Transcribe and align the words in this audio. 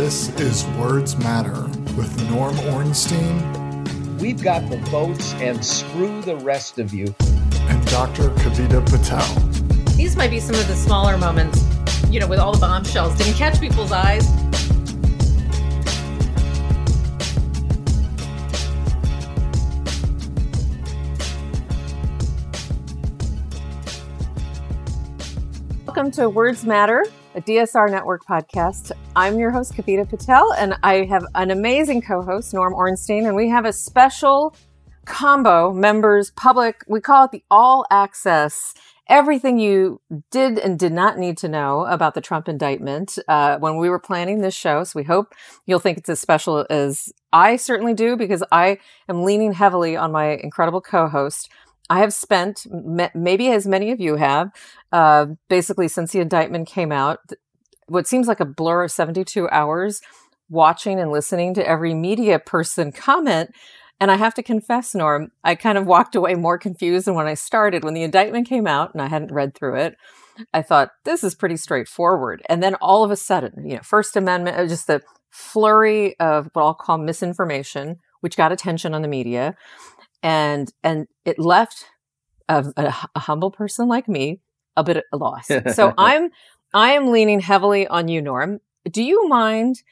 this 0.00 0.30
is 0.40 0.64
words 0.78 1.14
matter 1.18 1.64
with 1.94 2.30
norm 2.30 2.58
ornstein 2.74 3.36
we've 4.16 4.42
got 4.42 4.66
the 4.70 4.78
votes 4.88 5.34
and 5.34 5.62
screw 5.62 6.22
the 6.22 6.36
rest 6.36 6.78
of 6.78 6.94
you. 6.94 7.14
and 7.68 7.86
dr 7.88 8.30
kavita 8.36 8.80
patel. 8.88 9.34
These 9.98 10.16
might 10.16 10.30
be 10.30 10.40
some 10.40 10.54
of 10.54 10.66
the 10.68 10.74
smaller 10.74 11.18
moments, 11.18 11.62
you 12.08 12.18
know, 12.18 12.26
with 12.26 12.38
all 12.38 12.50
the 12.50 12.60
bombshells, 12.60 13.14
didn't 13.18 13.34
catch 13.34 13.60
people's 13.60 13.92
eyes. 13.92 14.26
Welcome 25.84 26.10
to 26.12 26.30
Words 26.30 26.64
Matter, 26.64 27.04
a 27.34 27.40
DSR 27.40 27.90
Network 27.90 28.24
podcast. 28.26 28.90
I'm 29.14 29.38
your 29.38 29.52
host, 29.52 29.74
Kavita 29.74 30.08
Patel, 30.08 30.52
and 30.54 30.74
I 30.82 31.04
have 31.04 31.24
an 31.36 31.52
amazing 31.52 32.02
co 32.02 32.22
host, 32.22 32.52
Norm 32.52 32.74
Ornstein, 32.74 33.26
and 33.26 33.36
we 33.36 33.48
have 33.48 33.64
a 33.64 33.72
special 33.72 34.54
combo 35.04 35.72
members 35.72 36.32
public. 36.32 36.82
We 36.88 37.00
call 37.00 37.26
it 37.26 37.30
the 37.30 37.44
all 37.50 37.86
access 37.90 38.74
everything 39.08 39.58
you 39.58 40.00
did 40.30 40.58
and 40.58 40.78
did 40.78 40.92
not 40.92 41.18
need 41.18 41.36
to 41.38 41.48
know 41.48 41.84
about 41.86 42.14
the 42.14 42.20
Trump 42.20 42.48
indictment 42.48 43.18
uh, 43.28 43.58
when 43.58 43.76
we 43.76 43.88
were 43.88 43.98
planning 43.98 44.40
this 44.40 44.54
show. 44.54 44.82
So 44.84 44.98
we 44.98 45.04
hope 45.04 45.32
you'll 45.66 45.80
think 45.80 45.98
it's 45.98 46.08
as 46.08 46.20
special 46.20 46.66
as 46.68 47.12
I 47.32 47.56
certainly 47.56 47.94
do 47.94 48.16
because 48.16 48.42
I 48.50 48.78
am 49.08 49.24
leaning 49.24 49.52
heavily 49.52 49.96
on 49.96 50.10
my 50.10 50.30
incredible 50.30 50.80
co 50.80 51.08
host. 51.08 51.48
I 51.90 51.98
have 51.98 52.12
spent, 52.12 52.66
maybe 53.14 53.50
as 53.50 53.66
many 53.66 53.90
of 53.90 54.00
you 54.00 54.16
have, 54.16 54.50
uh, 54.92 55.26
basically 55.48 55.88
since 55.88 56.12
the 56.12 56.20
indictment 56.20 56.68
came 56.68 56.92
out, 56.92 57.18
what 57.88 58.06
seems 58.06 58.28
like 58.28 58.40
a 58.40 58.44
blur 58.44 58.84
of 58.84 58.92
72 58.92 59.48
hours 59.50 60.00
watching 60.48 60.98
and 60.98 61.10
listening 61.10 61.52
to 61.54 61.68
every 61.68 61.92
media 61.92 62.38
person 62.38 62.92
comment 62.92 63.50
and 64.00 64.10
I 64.10 64.16
have 64.16 64.32
to 64.34 64.42
confess, 64.42 64.94
Norm, 64.94 65.30
I 65.44 65.54
kind 65.54 65.76
of 65.76 65.86
walked 65.86 66.14
away 66.14 66.34
more 66.34 66.56
confused 66.56 67.06
than 67.06 67.14
when 67.14 67.26
I 67.26 67.34
started. 67.34 67.84
When 67.84 67.92
the 67.92 68.02
indictment 68.02 68.48
came 68.48 68.66
out 68.66 68.94
and 68.94 69.02
I 69.02 69.08
hadn't 69.08 69.30
read 69.30 69.54
through 69.54 69.76
it, 69.76 69.96
I 70.54 70.62
thought, 70.62 70.92
this 71.04 71.22
is 71.22 71.34
pretty 71.34 71.58
straightforward. 71.58 72.42
And 72.48 72.62
then 72.62 72.76
all 72.76 73.04
of 73.04 73.10
a 73.10 73.16
sudden, 73.16 73.68
you 73.68 73.76
know, 73.76 73.82
First 73.82 74.16
Amendment, 74.16 74.56
uh, 74.56 74.66
just 74.66 74.86
the 74.86 75.02
flurry 75.28 76.18
of 76.18 76.48
what 76.54 76.62
I'll 76.62 76.74
call 76.74 76.96
misinformation, 76.96 77.98
which 78.20 78.38
got 78.38 78.52
attention 78.52 78.94
on 78.94 79.02
the 79.02 79.08
media. 79.08 79.54
And 80.22 80.72
and 80.82 81.06
it 81.24 81.38
left 81.38 81.86
a, 82.48 82.64
a, 82.76 82.94
a 83.14 83.20
humble 83.20 83.50
person 83.50 83.88
like 83.88 84.08
me 84.08 84.40
a 84.76 84.84
bit 84.84 85.04
lost. 85.12 85.50
so 85.74 85.94
I'm 85.98 86.30
I 86.74 86.92
am 86.92 87.10
leaning 87.10 87.40
heavily 87.40 87.86
on 87.86 88.08
you, 88.08 88.20
Norm. 88.20 88.60
Do 88.90 89.02
you 89.02 89.28
mind, 89.28 89.82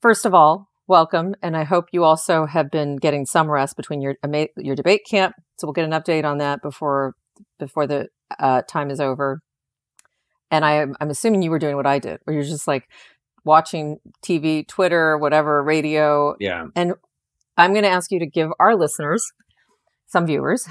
first 0.00 0.24
of 0.24 0.34
all, 0.34 0.68
welcome. 0.86 1.34
And 1.42 1.56
I 1.56 1.64
hope 1.64 1.86
you 1.92 2.04
also 2.04 2.46
have 2.46 2.70
been 2.70 2.96
getting 2.96 3.26
some 3.26 3.50
rest 3.50 3.76
between 3.76 4.00
your 4.00 4.16
your 4.56 4.76
debate 4.76 5.02
camp. 5.08 5.34
So 5.58 5.66
we'll 5.66 5.74
get 5.74 5.84
an 5.84 5.92
update 5.92 6.24
on 6.24 6.38
that 6.38 6.62
before 6.62 7.14
before 7.58 7.86
the 7.86 8.08
uh, 8.38 8.62
time 8.62 8.90
is 8.90 9.00
over. 9.00 9.40
And 10.50 10.64
I, 10.64 10.86
I'm 11.00 11.10
assuming 11.10 11.42
you 11.42 11.50
were 11.50 11.58
doing 11.58 11.76
what 11.76 11.86
I 11.86 11.98
did, 11.98 12.20
where 12.24 12.34
you're 12.34 12.44
just 12.44 12.68
like 12.68 12.88
watching 13.44 13.98
TV, 14.24 14.66
Twitter, 14.66 15.18
whatever, 15.18 15.62
radio. 15.62 16.36
Yeah. 16.38 16.66
And 16.76 16.94
I'm 17.56 17.72
going 17.72 17.84
to 17.84 17.90
ask 17.90 18.10
you 18.10 18.18
to 18.20 18.26
give 18.26 18.50
our 18.60 18.76
listeners, 18.76 19.32
some 20.14 20.26
viewers, 20.26 20.68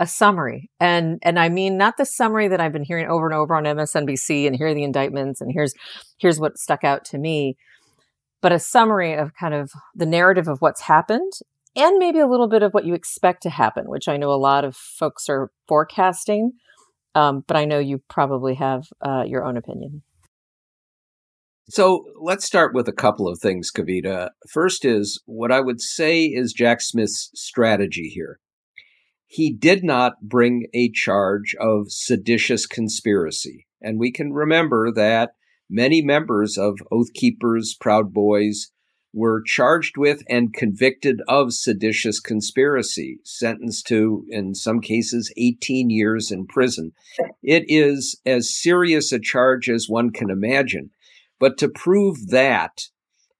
a 0.00 0.06
summary. 0.06 0.70
And 0.80 1.18
and 1.22 1.38
I 1.38 1.50
mean 1.50 1.76
not 1.76 1.98
the 1.98 2.06
summary 2.06 2.48
that 2.48 2.60
I've 2.60 2.72
been 2.72 2.84
hearing 2.84 3.06
over 3.06 3.26
and 3.26 3.34
over 3.34 3.54
on 3.54 3.64
MSNBC 3.64 4.46
and 4.46 4.56
here 4.56 4.68
are 4.68 4.74
the 4.74 4.82
indictments 4.82 5.42
and 5.42 5.52
here's 5.52 5.74
here's 6.16 6.40
what 6.40 6.56
stuck 6.56 6.84
out 6.84 7.04
to 7.06 7.18
me 7.18 7.56
but 8.40 8.52
a 8.52 8.58
summary 8.58 9.14
of 9.14 9.34
kind 9.34 9.52
of 9.52 9.70
the 9.94 10.06
narrative 10.06 10.48
of 10.48 10.60
what's 10.60 10.82
happened 10.82 11.32
and 11.76 11.98
maybe 11.98 12.18
a 12.18 12.26
little 12.26 12.48
bit 12.48 12.62
of 12.62 12.72
what 12.72 12.86
you 12.86 12.94
expect 12.94 13.42
to 13.42 13.50
happen, 13.50 13.84
which 13.88 14.08
I 14.08 14.16
know 14.16 14.30
a 14.30 14.40
lot 14.40 14.64
of 14.64 14.74
folks 14.74 15.28
are 15.28 15.50
forecasting. 15.66 16.52
Um, 17.14 17.44
but 17.46 17.56
I 17.56 17.64
know 17.64 17.78
you 17.78 18.00
probably 18.08 18.54
have 18.54 18.84
uh, 19.04 19.24
your 19.26 19.44
own 19.44 19.56
opinion. 19.56 20.02
So 21.70 22.04
let's 22.18 22.46
start 22.46 22.74
with 22.74 22.88
a 22.88 22.92
couple 22.92 23.28
of 23.28 23.38
things, 23.40 23.70
Kavita. 23.70 24.30
First 24.50 24.84
is 24.84 25.20
what 25.26 25.52
I 25.52 25.60
would 25.60 25.80
say 25.80 26.24
is 26.24 26.54
Jack 26.54 26.80
Smith's 26.80 27.30
strategy 27.34 28.08
here. 28.08 28.38
He 29.28 29.52
did 29.52 29.84
not 29.84 30.22
bring 30.22 30.66
a 30.74 30.90
charge 30.90 31.54
of 31.60 31.92
seditious 31.92 32.66
conspiracy. 32.66 33.66
And 33.80 33.98
we 33.98 34.10
can 34.10 34.32
remember 34.32 34.90
that 34.92 35.30
Many 35.70 36.00
members 36.00 36.56
of 36.56 36.78
Oath 36.90 37.12
Keepers, 37.12 37.76
Proud 37.78 38.12
Boys, 38.14 38.70
were 39.12 39.42
charged 39.44 39.98
with 39.98 40.22
and 40.28 40.54
convicted 40.54 41.20
of 41.28 41.52
seditious 41.52 42.20
conspiracy, 42.20 43.18
sentenced 43.24 43.86
to, 43.88 44.24
in 44.30 44.54
some 44.54 44.80
cases, 44.80 45.32
18 45.36 45.90
years 45.90 46.30
in 46.30 46.46
prison. 46.46 46.92
It 47.42 47.64
is 47.68 48.18
as 48.24 48.54
serious 48.54 49.12
a 49.12 49.18
charge 49.18 49.68
as 49.68 49.88
one 49.88 50.10
can 50.10 50.30
imagine. 50.30 50.90
But 51.38 51.58
to 51.58 51.68
prove 51.68 52.28
that, 52.28 52.84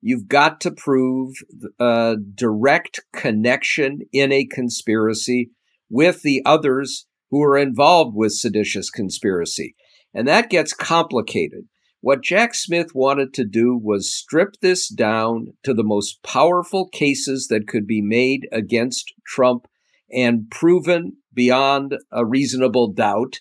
you've 0.02 0.28
got 0.28 0.60
to 0.62 0.70
prove 0.70 1.34
a 1.78 2.16
direct 2.34 3.00
connection 3.12 4.00
in 4.12 4.32
a 4.32 4.44
conspiracy 4.44 5.50
with 5.90 6.22
the 6.22 6.42
others 6.44 7.06
who 7.30 7.42
are 7.42 7.58
involved 7.58 8.16
with 8.16 8.32
seditious 8.32 8.90
conspiracy. 8.90 9.74
And 10.14 10.26
that 10.26 10.50
gets 10.50 10.72
complicated 10.72 11.64
what 12.00 12.22
Jack 12.22 12.54
Smith 12.54 12.94
wanted 12.94 13.34
to 13.34 13.44
do 13.44 13.76
was 13.76 14.14
strip 14.14 14.54
this 14.62 14.88
down 14.88 15.54
to 15.64 15.74
the 15.74 15.82
most 15.82 16.22
powerful 16.22 16.88
cases 16.88 17.48
that 17.48 17.66
could 17.66 17.86
be 17.86 18.00
made 18.00 18.48
against 18.52 19.12
Trump 19.26 19.66
and 20.12 20.48
proven 20.50 21.16
beyond 21.34 21.96
a 22.12 22.24
reasonable 22.24 22.92
doubt 22.92 23.40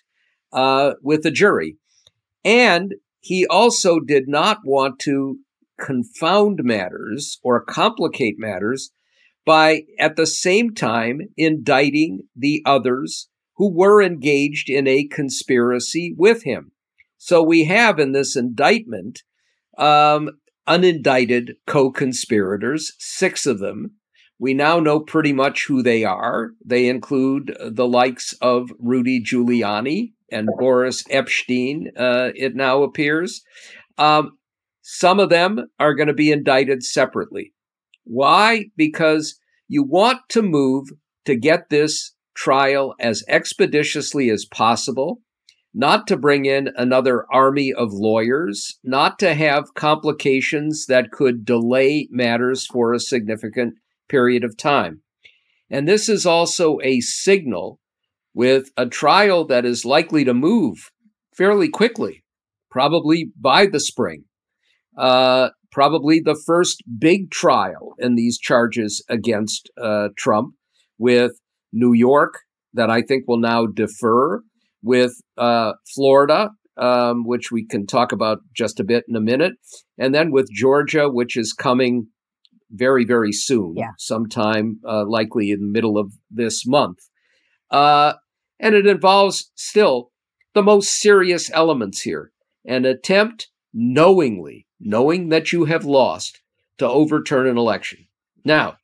uh, 0.52 0.94
with 1.02 1.24
a 1.24 1.30
jury. 1.30 1.76
And 2.44 2.94
he 3.20 3.46
also 3.46 4.00
did 4.00 4.28
not 4.28 4.58
want 4.64 4.98
to 5.00 5.38
confound 5.80 6.60
matters 6.64 7.38
or 7.44 7.64
complicate 7.64 8.34
matters 8.38 8.90
by 9.48 9.84
at 9.98 10.16
the 10.16 10.26
same 10.26 10.74
time 10.74 11.22
indicting 11.38 12.20
the 12.36 12.60
others 12.66 13.30
who 13.56 13.74
were 13.74 14.02
engaged 14.02 14.68
in 14.68 14.86
a 14.86 15.08
conspiracy 15.08 16.14
with 16.18 16.42
him. 16.42 16.70
So 17.16 17.42
we 17.42 17.64
have 17.64 17.98
in 17.98 18.12
this 18.12 18.36
indictment 18.36 19.22
um, 19.78 20.28
unindicted 20.68 21.52
co 21.66 21.90
conspirators, 21.90 22.92
six 22.98 23.46
of 23.46 23.58
them. 23.58 23.92
We 24.38 24.52
now 24.52 24.80
know 24.80 25.00
pretty 25.00 25.32
much 25.32 25.64
who 25.66 25.82
they 25.82 26.04
are. 26.04 26.50
They 26.62 26.86
include 26.86 27.56
the 27.58 27.88
likes 27.88 28.34
of 28.42 28.70
Rudy 28.78 29.18
Giuliani 29.18 30.12
and 30.30 30.46
Boris 30.58 31.04
Epshteyn, 31.04 31.86
uh, 31.96 32.32
it 32.34 32.54
now 32.54 32.82
appears. 32.82 33.42
Um, 33.96 34.36
some 34.82 35.18
of 35.18 35.30
them 35.30 35.70
are 35.80 35.94
going 35.94 36.08
to 36.08 36.14
be 36.14 36.30
indicted 36.30 36.82
separately. 36.82 37.54
Why? 38.08 38.66
Because 38.76 39.38
you 39.68 39.82
want 39.82 40.20
to 40.30 40.42
move 40.42 40.88
to 41.26 41.36
get 41.36 41.68
this 41.70 42.14
trial 42.34 42.94
as 42.98 43.22
expeditiously 43.28 44.30
as 44.30 44.44
possible 44.44 45.20
not 45.74 46.06
to 46.06 46.16
bring 46.16 46.46
in 46.46 46.70
another 46.76 47.24
army 47.32 47.72
of 47.72 47.92
lawyers, 47.92 48.78
not 48.82 49.18
to 49.18 49.34
have 49.34 49.74
complications 49.74 50.86
that 50.86 51.12
could 51.12 51.44
delay 51.44 52.08
matters 52.10 52.66
for 52.66 52.92
a 52.92 53.00
significant 53.00 53.74
period 54.08 54.44
of 54.44 54.56
time. 54.56 55.02
And 55.70 55.86
this 55.86 56.08
is 56.08 56.24
also 56.24 56.78
a 56.82 57.00
signal 57.00 57.78
with 58.34 58.70
a 58.76 58.86
trial 58.86 59.46
that 59.46 59.64
is 59.64 59.84
likely 59.84 60.24
to 60.24 60.34
move 60.34 60.90
fairly 61.36 61.68
quickly, 61.68 62.24
probably 62.70 63.30
by 63.38 63.66
the 63.66 63.80
spring. 63.80 64.24
Uh, 64.96 65.50
probably 65.70 66.20
the 66.20 66.40
first 66.46 66.82
big 66.98 67.30
trial 67.30 67.94
in 67.98 68.14
these 68.14 68.38
charges 68.38 69.04
against 69.08 69.70
uh, 69.80 70.08
Trump, 70.16 70.54
with 70.98 71.32
New 71.72 71.92
York, 71.92 72.40
that 72.74 72.90
I 72.90 73.02
think 73.02 73.24
will 73.26 73.40
now 73.40 73.66
defer, 73.66 74.42
with 74.82 75.12
uh, 75.36 75.72
Florida, 75.94 76.50
um, 76.76 77.24
which 77.24 77.50
we 77.50 77.66
can 77.66 77.86
talk 77.86 78.12
about 78.12 78.38
just 78.54 78.78
a 78.80 78.84
bit 78.84 79.04
in 79.08 79.16
a 79.16 79.20
minute, 79.20 79.54
and 79.98 80.14
then 80.14 80.30
with 80.30 80.48
Georgia, 80.52 81.08
which 81.08 81.36
is 81.36 81.52
coming 81.52 82.08
very, 82.70 83.04
very 83.04 83.32
soon, 83.32 83.74
yeah. 83.76 83.90
sometime 83.98 84.80
uh, 84.86 85.04
likely 85.06 85.50
in 85.50 85.60
the 85.60 85.66
middle 85.66 85.98
of 85.98 86.12
this 86.30 86.66
month. 86.66 86.98
Uh, 87.70 88.14
and 88.60 88.74
it 88.74 88.86
involves 88.86 89.50
still 89.54 90.10
the 90.54 90.62
most 90.62 90.90
serious 90.90 91.50
elements 91.52 92.00
here 92.02 92.32
an 92.64 92.84
attempt 92.84 93.48
knowingly, 93.72 94.66
knowing 94.80 95.28
that 95.28 95.52
you 95.52 95.64
have 95.66 95.84
lost, 95.84 96.40
to 96.78 96.88
overturn 96.88 97.46
an 97.46 97.58
election. 97.58 98.06
Now, 98.44 98.76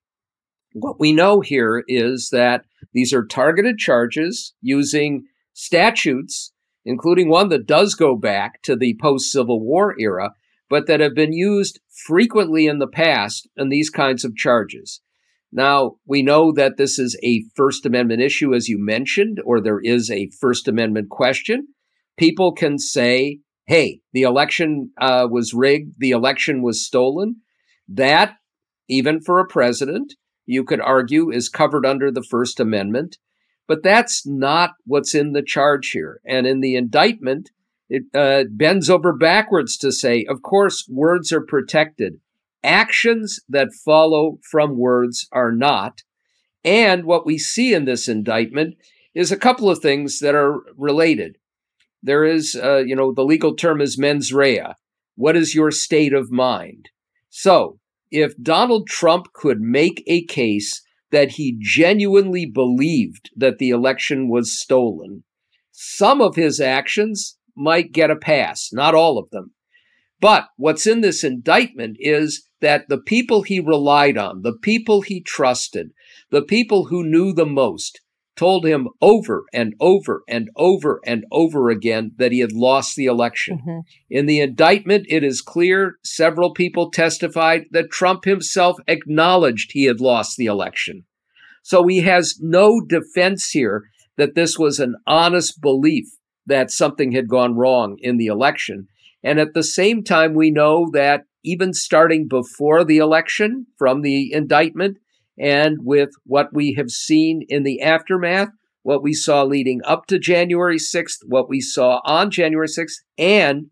what 0.73 0.99
we 0.99 1.13
know 1.13 1.41
here 1.41 1.85
is 1.87 2.31
that 2.33 2.65
these 2.93 3.13
are 3.13 3.25
targeted 3.25 3.79
charges 3.79 4.55
using 4.61 5.27
statutes, 5.53 6.53
including 6.85 7.29
one 7.29 7.49
that 7.51 7.67
does 7.67 7.95
go 7.95 8.17
back 8.17 8.61
to 8.63 8.77
the 8.77 8.99
post 9.01 9.31
Civil 9.31 9.61
War 9.61 9.95
era, 9.99 10.33
but 10.69 10.87
that 10.87 11.01
have 11.01 11.15
been 11.15 11.33
used 11.33 11.81
frequently 12.07 12.67
in 12.67 12.79
the 12.79 12.89
past 12.89 13.49
in 13.57 13.69
these 13.69 13.91
kinds 13.91 14.25
of 14.25 14.37
charges. 14.37 15.01
Now, 15.53 15.93
we 16.05 16.23
know 16.23 16.51
that 16.53 16.77
this 16.77 16.99
is 16.99 17.17
a 17.23 17.45
First 17.55 17.87
Amendment 17.87 18.21
issue, 18.21 18.53
as 18.53 18.69
you 18.69 18.77
mentioned, 18.77 19.41
or 19.45 19.61
there 19.61 19.79
is 19.81 20.11
a 20.11 20.31
First 20.41 20.67
Amendment 20.67 21.11
question. 21.11 21.69
People 22.19 22.53
can 22.53 22.77
say, 22.79 23.39
hey, 23.67 24.01
the 24.13 24.23
election 24.23 24.91
uh, 25.01 25.27
was 25.31 25.55
rigged, 25.55 25.95
the 25.99 26.11
election 26.11 26.63
was 26.63 26.85
stolen. 26.85 27.37
That, 27.89 28.37
even 28.89 29.21
for 29.21 29.41
a 29.41 29.47
president, 29.47 30.15
you 30.47 30.65
could 30.65 30.81
argue 30.81 31.31
is 31.31 31.49
covered 31.49 31.87
under 31.87 32.11
the 32.11 32.23
First 32.23 32.61
Amendment. 32.61 33.19
But 33.67 33.83
that's 33.83 34.27
not 34.27 34.73
what's 34.85 35.15
in 35.15 35.33
the 35.33 35.43
charge 35.43 35.91
here. 35.91 36.21
And 36.27 36.47
in 36.47 36.61
the 36.61 36.77
indictment, 36.77 37.51
it 37.89 38.03
uh, 38.15 38.45
bends 38.51 38.91
over 38.91 39.13
backwards 39.13 39.79
to 39.79 39.93
say, 39.93 40.25
of 40.29 40.43
course, 40.43 40.87
words 40.89 41.33
are 41.33 41.41
protected. 41.41 42.21
Actions 42.63 43.41
that 43.49 43.73
follow 43.73 44.39
from 44.51 44.79
words 44.79 45.27
are 45.33 45.53
not. 45.53 46.03
And 46.63 47.05
what 47.05 47.27
we 47.27 47.39
see 47.39 47.75
in 47.75 47.85
this 47.85 48.09
indictment 48.09 48.77
is 49.15 49.31
a 49.31 49.37
couple 49.37 49.71
of 49.71 49.79
things 49.79 50.19
that 50.19 50.35
are 50.35 50.61
related. 50.77 51.39
There 52.05 52.27
is, 52.27 52.55
uh, 52.55 52.85
you 52.87 52.95
know, 52.95 53.15
the 53.15 53.25
legal 53.25 53.57
term 53.57 53.81
is 53.81 53.99
mens 53.99 54.31
rea. 54.31 54.75
What 55.17 55.37
is 55.37 55.55
your 55.55 55.71
state 55.71 56.13
of 56.13 56.31
mind? 56.31 56.91
So, 57.31 57.79
if 58.11 58.37
Donald 58.37 58.87
Trump 58.87 59.33
could 59.33 59.61
make 59.61 60.05
a 60.07 60.25
case 60.27 60.83
that 61.11 61.33
he 61.33 61.57
genuinely 61.59 62.45
believed 62.45 63.31
that 63.35 63.57
the 63.57 63.71
election 63.71 64.29
was 64.29 64.61
stolen, 64.61 65.25
some 65.73 66.21
of 66.21 66.37
his 66.37 66.61
actions 66.61 67.39
might 67.57 67.93
get 67.93 68.11
a 68.11 68.17
pass, 68.17 68.69
not 68.71 68.95
all 68.95 69.17
of 69.17 69.31
them. 69.31 69.55
But 70.21 70.49
what's 70.57 70.87
in 70.87 71.01
this 71.01 71.25
indictment 71.25 71.97
is 72.01 72.47
that 72.61 72.89
the 72.89 72.99
people 72.99 73.43
he 73.43 73.61
relied 73.61 74.19
on, 74.19 74.43
the 74.43 74.57
people 74.57 75.01
he 75.01 75.23
trusted, 75.23 75.93
the 76.31 76.43
people 76.43 76.87
who 76.87 77.03
knew 77.03 77.33
the 77.33 77.47
most, 77.47 78.01
told 78.37 78.67
him 78.67 78.89
over 79.01 79.45
and 79.53 79.75
over 79.81 80.23
and 80.29 80.51
over 80.57 81.01
and 81.07 81.25
over 81.31 81.71
again 81.71 82.13
that 82.17 82.33
he 82.33 82.41
had 82.41 82.53
lost 82.53 82.97
the 82.97 83.07
election. 83.07 83.59
Mm-hmm. 83.59 83.79
In 84.11 84.27
the 84.27 84.41
indictment, 84.41 85.07
it 85.09 85.23
is 85.23 85.41
clear 85.41 85.97
several 86.05 86.53
people 86.53 86.91
testified 86.91 87.67
that 87.71 87.91
Trump 87.91 88.25
himself 88.25 88.79
acknowledged 88.89 89.71
he 89.73 89.85
had 89.85 90.01
lost 90.01 90.37
the 90.37 90.47
election. 90.47 91.05
So 91.63 91.87
he 91.87 92.01
has 92.01 92.39
no 92.41 92.81
defense 92.81 93.51
here 93.51 93.85
that 94.17 94.35
this 94.35 94.59
was 94.59 94.81
an 94.81 94.97
honest 95.07 95.61
belief 95.61 96.07
that 96.47 96.71
something 96.71 97.13
had 97.13 97.29
gone 97.29 97.55
wrong 97.55 97.97
in 98.01 98.17
the 98.17 98.27
election. 98.27 98.89
And 99.23 99.41
at 99.41 99.55
the 99.55 99.63
same 99.63 100.05
time, 100.05 100.35
we 100.35 100.51
know 100.51 100.91
that 100.93 101.25
even 101.43 101.73
starting 101.73 102.29
before 102.29 102.85
the 102.85 102.99
election 102.99 103.67
from 103.79 104.03
the 104.03 104.33
indictment 104.33 104.99
and 105.39 105.79
with 105.81 106.11
what 106.25 106.53
we 106.53 106.75
have 106.75 106.91
seen 106.91 107.43
in 107.49 107.63
the 107.63 107.81
aftermath, 107.83 108.49
what 108.83 109.03
we 109.03 109.13
saw 109.13 109.43
leading 109.43 109.81
up 109.85 110.07
to 110.07 110.19
January 110.19 110.79
6th, 110.79 111.19
what 111.27 111.49
we 111.49 111.61
saw 111.61 112.01
on 112.05 112.31
January 112.31 112.69
6th, 112.69 113.03
and 113.19 113.67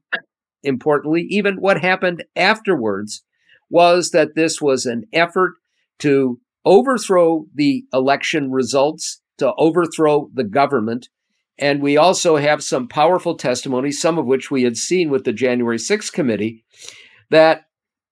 importantly, 0.63 1.27
even 1.29 1.57
what 1.57 1.81
happened 1.81 2.25
afterwards, 2.35 3.23
was 3.71 4.11
that 4.11 4.35
this 4.35 4.61
was 4.61 4.87
an 4.87 5.05
effort 5.13 5.53
to 5.99 6.41
overthrow 6.65 7.47
the 7.55 7.85
election 7.93 8.51
results, 8.51 9.21
to 9.39 9.53
overthrow 9.59 10.29
the 10.35 10.45
government, 10.45 11.09
and 11.59 11.83
we 11.83 11.97
also 11.97 12.37
have 12.37 12.63
some 12.63 12.89
powerful 12.89 13.37
testimony, 13.37 13.93
some 13.93 14.19
of 14.19 14.27
which 14.27 14.51
we 14.51 14.63
had 14.63 14.77
seen 14.77 15.11
with 15.11 15.25
the 15.25 15.33
January 15.33 15.77
6th 15.77 16.13
committee, 16.13 16.65
that 17.31 17.63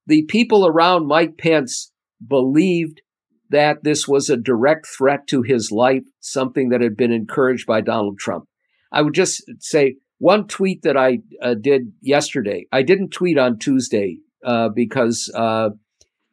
the 0.06 0.22
people 0.28 0.66
around 0.66 1.06
Mike 1.06 1.38
Pence 1.38 1.92
believed 2.26 3.00
that 3.50 3.84
this 3.84 4.08
was 4.08 4.30
a 4.30 4.36
direct 4.36 4.86
threat 4.86 5.26
to 5.28 5.42
his 5.42 5.70
life, 5.70 6.04
something 6.20 6.70
that 6.70 6.80
had 6.80 6.96
been 6.96 7.12
encouraged 7.12 7.66
by 7.66 7.80
Donald 7.80 8.18
Trump. 8.18 8.46
I 8.92 9.02
would 9.02 9.14
just 9.14 9.42
say 9.58 9.96
one 10.18 10.46
tweet 10.46 10.82
that 10.82 10.96
I 10.96 11.20
uh, 11.42 11.54
did 11.54 11.92
yesterday. 12.00 12.66
I 12.72 12.82
didn't 12.82 13.10
tweet 13.10 13.38
on 13.38 13.58
Tuesday 13.58 14.18
uh, 14.44 14.68
because 14.68 15.30
uh, 15.34 15.70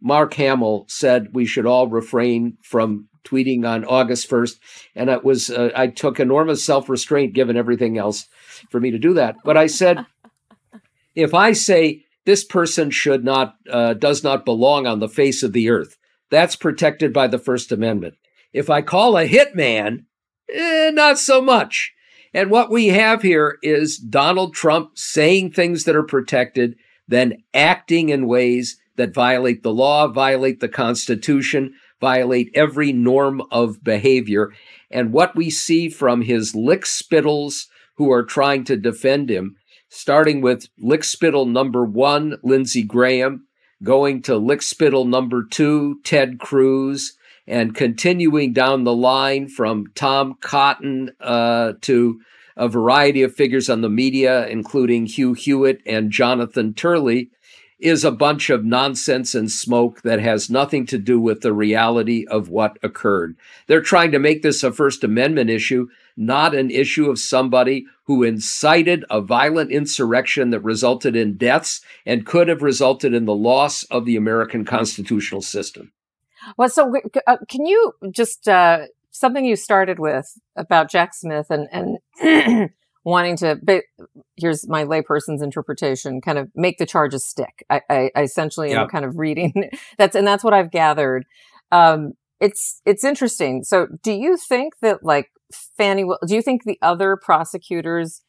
Mark 0.01 0.33
Hamill 0.35 0.85
said 0.87 1.29
we 1.33 1.45
should 1.45 1.65
all 1.65 1.87
refrain 1.87 2.57
from 2.63 3.07
tweeting 3.23 3.65
on 3.65 3.85
August 3.85 4.29
1st. 4.29 4.59
And 4.95 5.09
it 5.09 5.23
was, 5.23 5.49
uh, 5.49 5.69
I 5.75 5.87
took 5.87 6.19
enormous 6.19 6.63
self 6.63 6.89
restraint 6.89 7.33
given 7.33 7.57
everything 7.57 7.97
else 7.97 8.27
for 8.69 8.79
me 8.79 8.91
to 8.91 8.99
do 8.99 9.13
that. 9.15 9.35
But 9.43 9.57
I 9.57 9.67
said, 9.67 10.05
if 11.15 11.33
I 11.33 11.53
say 11.53 12.03
this 12.25 12.43
person 12.43 12.89
should 12.89 13.23
not, 13.23 13.55
uh, 13.69 13.93
does 13.93 14.23
not 14.23 14.45
belong 14.45 14.85
on 14.85 14.99
the 14.99 15.09
face 15.09 15.43
of 15.43 15.53
the 15.53 15.69
earth, 15.69 15.97
that's 16.29 16.55
protected 16.55 17.13
by 17.13 17.27
the 17.27 17.39
First 17.39 17.71
Amendment. 17.71 18.15
If 18.53 18.69
I 18.69 18.81
call 18.81 19.17
a 19.17 19.27
hitman, 19.27 20.05
eh, 20.53 20.91
not 20.93 21.17
so 21.17 21.41
much. 21.41 21.93
And 22.33 22.51
what 22.51 22.69
we 22.69 22.87
have 22.87 23.21
here 23.21 23.57
is 23.61 23.97
Donald 23.97 24.53
Trump 24.53 24.97
saying 24.97 25.51
things 25.51 25.85
that 25.85 25.95
are 25.95 26.03
protected, 26.03 26.75
then 27.07 27.43
acting 27.53 28.09
in 28.09 28.27
ways 28.27 28.79
that 28.97 29.13
violate 29.13 29.63
the 29.63 29.73
law, 29.73 30.07
violate 30.07 30.59
the 30.59 30.67
Constitution, 30.67 31.73
violate 31.99 32.51
every 32.53 32.91
norm 32.91 33.41
of 33.51 33.83
behavior. 33.83 34.53
And 34.91 35.13
what 35.13 35.35
we 35.35 35.49
see 35.49 35.89
from 35.89 36.21
his 36.21 36.53
lickspittles 36.53 37.67
who 37.95 38.11
are 38.11 38.23
trying 38.23 38.63
to 38.65 38.77
defend 38.77 39.29
him, 39.29 39.55
starting 39.89 40.41
with 40.41 40.67
lickspittle 40.83 41.49
number 41.49 41.85
one, 41.85 42.37
Lindsey 42.43 42.83
Graham, 42.83 43.46
going 43.83 44.21
to 44.23 44.33
lickspittle 44.33 45.07
number 45.07 45.43
two, 45.43 45.99
Ted 46.03 46.39
Cruz, 46.39 47.17
and 47.45 47.75
continuing 47.75 48.53
down 48.53 48.83
the 48.83 48.95
line 48.95 49.47
from 49.47 49.85
Tom 49.95 50.35
Cotton 50.41 51.11
uh, 51.21 51.73
to 51.81 52.19
a 52.57 52.67
variety 52.67 53.21
of 53.21 53.35
figures 53.35 53.69
on 53.69 53.81
the 53.81 53.89
media, 53.89 54.47
including 54.47 55.05
Hugh 55.05 55.33
Hewitt 55.33 55.81
and 55.85 56.11
Jonathan 56.11 56.73
Turley, 56.73 57.29
is 57.79 58.03
a 58.03 58.11
bunch 58.11 58.49
of 58.49 58.65
nonsense 58.65 59.35
and 59.35 59.51
smoke 59.51 60.01
that 60.01 60.19
has 60.19 60.49
nothing 60.49 60.85
to 60.87 60.97
do 60.97 61.19
with 61.19 61.41
the 61.41 61.53
reality 61.53 62.25
of 62.27 62.49
what 62.49 62.77
occurred. 62.81 63.35
They're 63.67 63.81
trying 63.81 64.11
to 64.11 64.19
make 64.19 64.41
this 64.41 64.63
a 64.63 64.71
First 64.71 65.03
Amendment 65.03 65.49
issue, 65.49 65.87
not 66.15 66.55
an 66.55 66.71
issue 66.71 67.09
of 67.09 67.19
somebody 67.19 67.85
who 68.05 68.23
incited 68.23 69.05
a 69.09 69.21
violent 69.21 69.71
insurrection 69.71 70.49
that 70.49 70.61
resulted 70.61 71.15
in 71.15 71.37
deaths 71.37 71.81
and 72.05 72.25
could 72.25 72.47
have 72.47 72.63
resulted 72.63 73.13
in 73.13 73.25
the 73.25 73.35
loss 73.35 73.83
of 73.83 74.05
the 74.05 74.15
American 74.15 74.65
constitutional 74.65 75.41
system. 75.41 75.91
Well, 76.57 76.69
so 76.69 76.91
uh, 77.27 77.37
can 77.47 77.65
you 77.65 77.93
just 78.11 78.47
uh, 78.47 78.87
something 79.11 79.45
you 79.45 79.55
started 79.55 79.99
with 79.99 80.37
about 80.55 80.89
Jack 80.89 81.13
Smith 81.13 81.47
and 81.49 81.67
and 82.21 82.69
wanting 83.07 83.37
to 83.37 83.57
but 83.63 83.83
here's 84.35 84.67
my 84.67 84.83
layperson's 84.83 85.41
interpretation 85.41 86.19
kind 86.19 86.37
of 86.37 86.49
make 86.55 86.77
the 86.77 86.85
charges 86.85 87.23
stick 87.23 87.63
i, 87.69 87.81
I, 87.89 88.11
I 88.15 88.21
essentially 88.23 88.73
am 88.73 88.89
kind 88.89 89.05
of 89.05 89.17
reading 89.17 89.69
that's 89.97 90.13
and 90.15 90.27
that's 90.27 90.43
what 90.43 90.53
i've 90.53 90.71
gathered 90.71 91.25
um, 91.71 92.13
it's 92.41 92.81
it's 92.85 93.03
interesting 93.05 93.63
so 93.63 93.87
do 94.03 94.11
you 94.11 94.35
think 94.35 94.73
that 94.81 95.03
like 95.03 95.29
Fani 95.77 96.03
do 96.27 96.35
you 96.35 96.41
think 96.41 96.63
the 96.63 96.77
other 96.81 97.15
prosecutors 97.15 98.21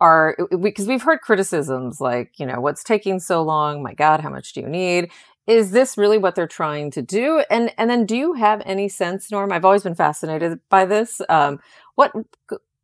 are 0.00 0.36
because 0.60 0.86
we, 0.86 0.92
have 0.92 1.02
heard 1.02 1.20
criticisms 1.22 2.00
like, 2.00 2.32
you 2.38 2.46
know, 2.46 2.60
what's 2.60 2.84
taking 2.84 3.18
so 3.18 3.42
long? 3.42 3.82
My 3.82 3.94
God, 3.94 4.20
how 4.20 4.30
much 4.30 4.52
do 4.52 4.60
you 4.60 4.68
need? 4.68 5.10
Is 5.48 5.72
this 5.72 5.98
really 5.98 6.18
what 6.18 6.36
they're 6.36 6.46
trying 6.46 6.92
to 6.92 7.02
do? 7.02 7.42
And 7.50 7.72
and 7.78 7.90
then, 7.90 8.06
do 8.06 8.16
you 8.16 8.34
have 8.34 8.62
any 8.64 8.88
sense, 8.88 9.30
Norm? 9.32 9.50
I've 9.50 9.64
always 9.64 9.82
been 9.82 9.96
fascinated 9.96 10.60
by 10.70 10.84
this. 10.84 11.20
Um, 11.28 11.58
what 11.96 12.12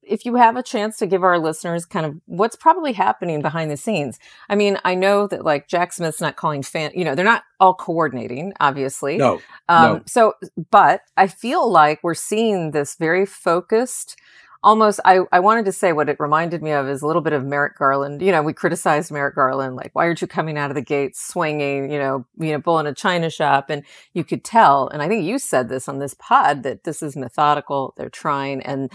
if 0.07 0.25
you 0.25 0.37
have 0.37 0.57
a 0.57 0.63
chance 0.63 0.99
to 0.99 1.07
give 1.07 1.23
our 1.23 1.39
listeners 1.39 1.85
kind 1.85 2.07
of 2.07 2.21
what's 2.27 2.57
probably 2.57 2.93
happening 2.93 3.43
behind 3.43 3.71
the 3.71 3.77
scenes. 3.77 4.19
I 4.49 4.55
mean, 4.55 4.79
I 4.85 4.95
know 4.95 5.27
that 5.27 5.45
like 5.45 5.69
Jack 5.69 5.93
Smith's 5.93 6.21
not 6.21 6.37
calling 6.37 6.63
fan, 6.63 6.93
you 6.95 7.05
know, 7.05 7.15
they're 7.15 7.25
not 7.25 7.45
all 7.61 7.75
coordinating, 7.75 8.53
obviously. 8.61 9.17
No. 9.17 9.41
Um, 9.69 9.93
no. 9.93 10.03
So, 10.07 10.35
but 10.71 11.03
I 11.17 11.27
feel 11.27 11.71
like 11.71 12.01
we're 12.03 12.15
seeing 12.15 12.71
this 12.71 12.97
very 12.97 13.27
focused. 13.27 14.17
Almost, 14.63 14.99
I, 15.05 15.21
I 15.31 15.41
wanted 15.41 15.67
to 15.67 15.73
say 15.73 15.93
what 15.93 16.09
it 16.09 16.17
reminded 16.19 16.63
me 16.63 16.73
of 16.73 16.89
is 16.89 17.03
a 17.03 17.07
little 17.07 17.21
bit 17.21 17.35
of 17.35 17.45
Merrick 17.45 17.77
Garland. 17.77 18.23
You 18.23 18.33
know, 18.33 18.43
we 18.43 18.55
criticized 18.55 19.13
Merrick 19.13 19.35
Garland, 19.35 19.77
like, 19.77 19.91
why 19.93 20.07
aren't 20.07 20.23
you 20.23 20.27
coming 20.27 20.57
out 20.57 20.71
of 20.71 20.75
the 20.75 20.81
gates 20.81 21.23
swinging, 21.23 21.93
you 21.93 21.99
know, 21.99 22.25
you 22.39 22.51
know, 22.51 22.59
bull 22.59 22.79
in 22.79 22.87
a 22.87 22.95
china 22.95 23.29
shop? 23.29 23.69
And 23.69 23.83
you 24.15 24.25
could 24.25 24.43
tell, 24.43 24.89
and 24.89 25.03
I 25.03 25.09
think 25.09 25.23
you 25.23 25.39
said 25.39 25.69
this 25.69 25.87
on 25.87 25.99
this 25.99 26.15
pod, 26.19 26.63
that 26.63 26.85
this 26.85 27.03
is 27.03 27.15
methodical. 27.15 27.93
They're 27.99 28.09
trying, 28.09 28.63
and 28.63 28.91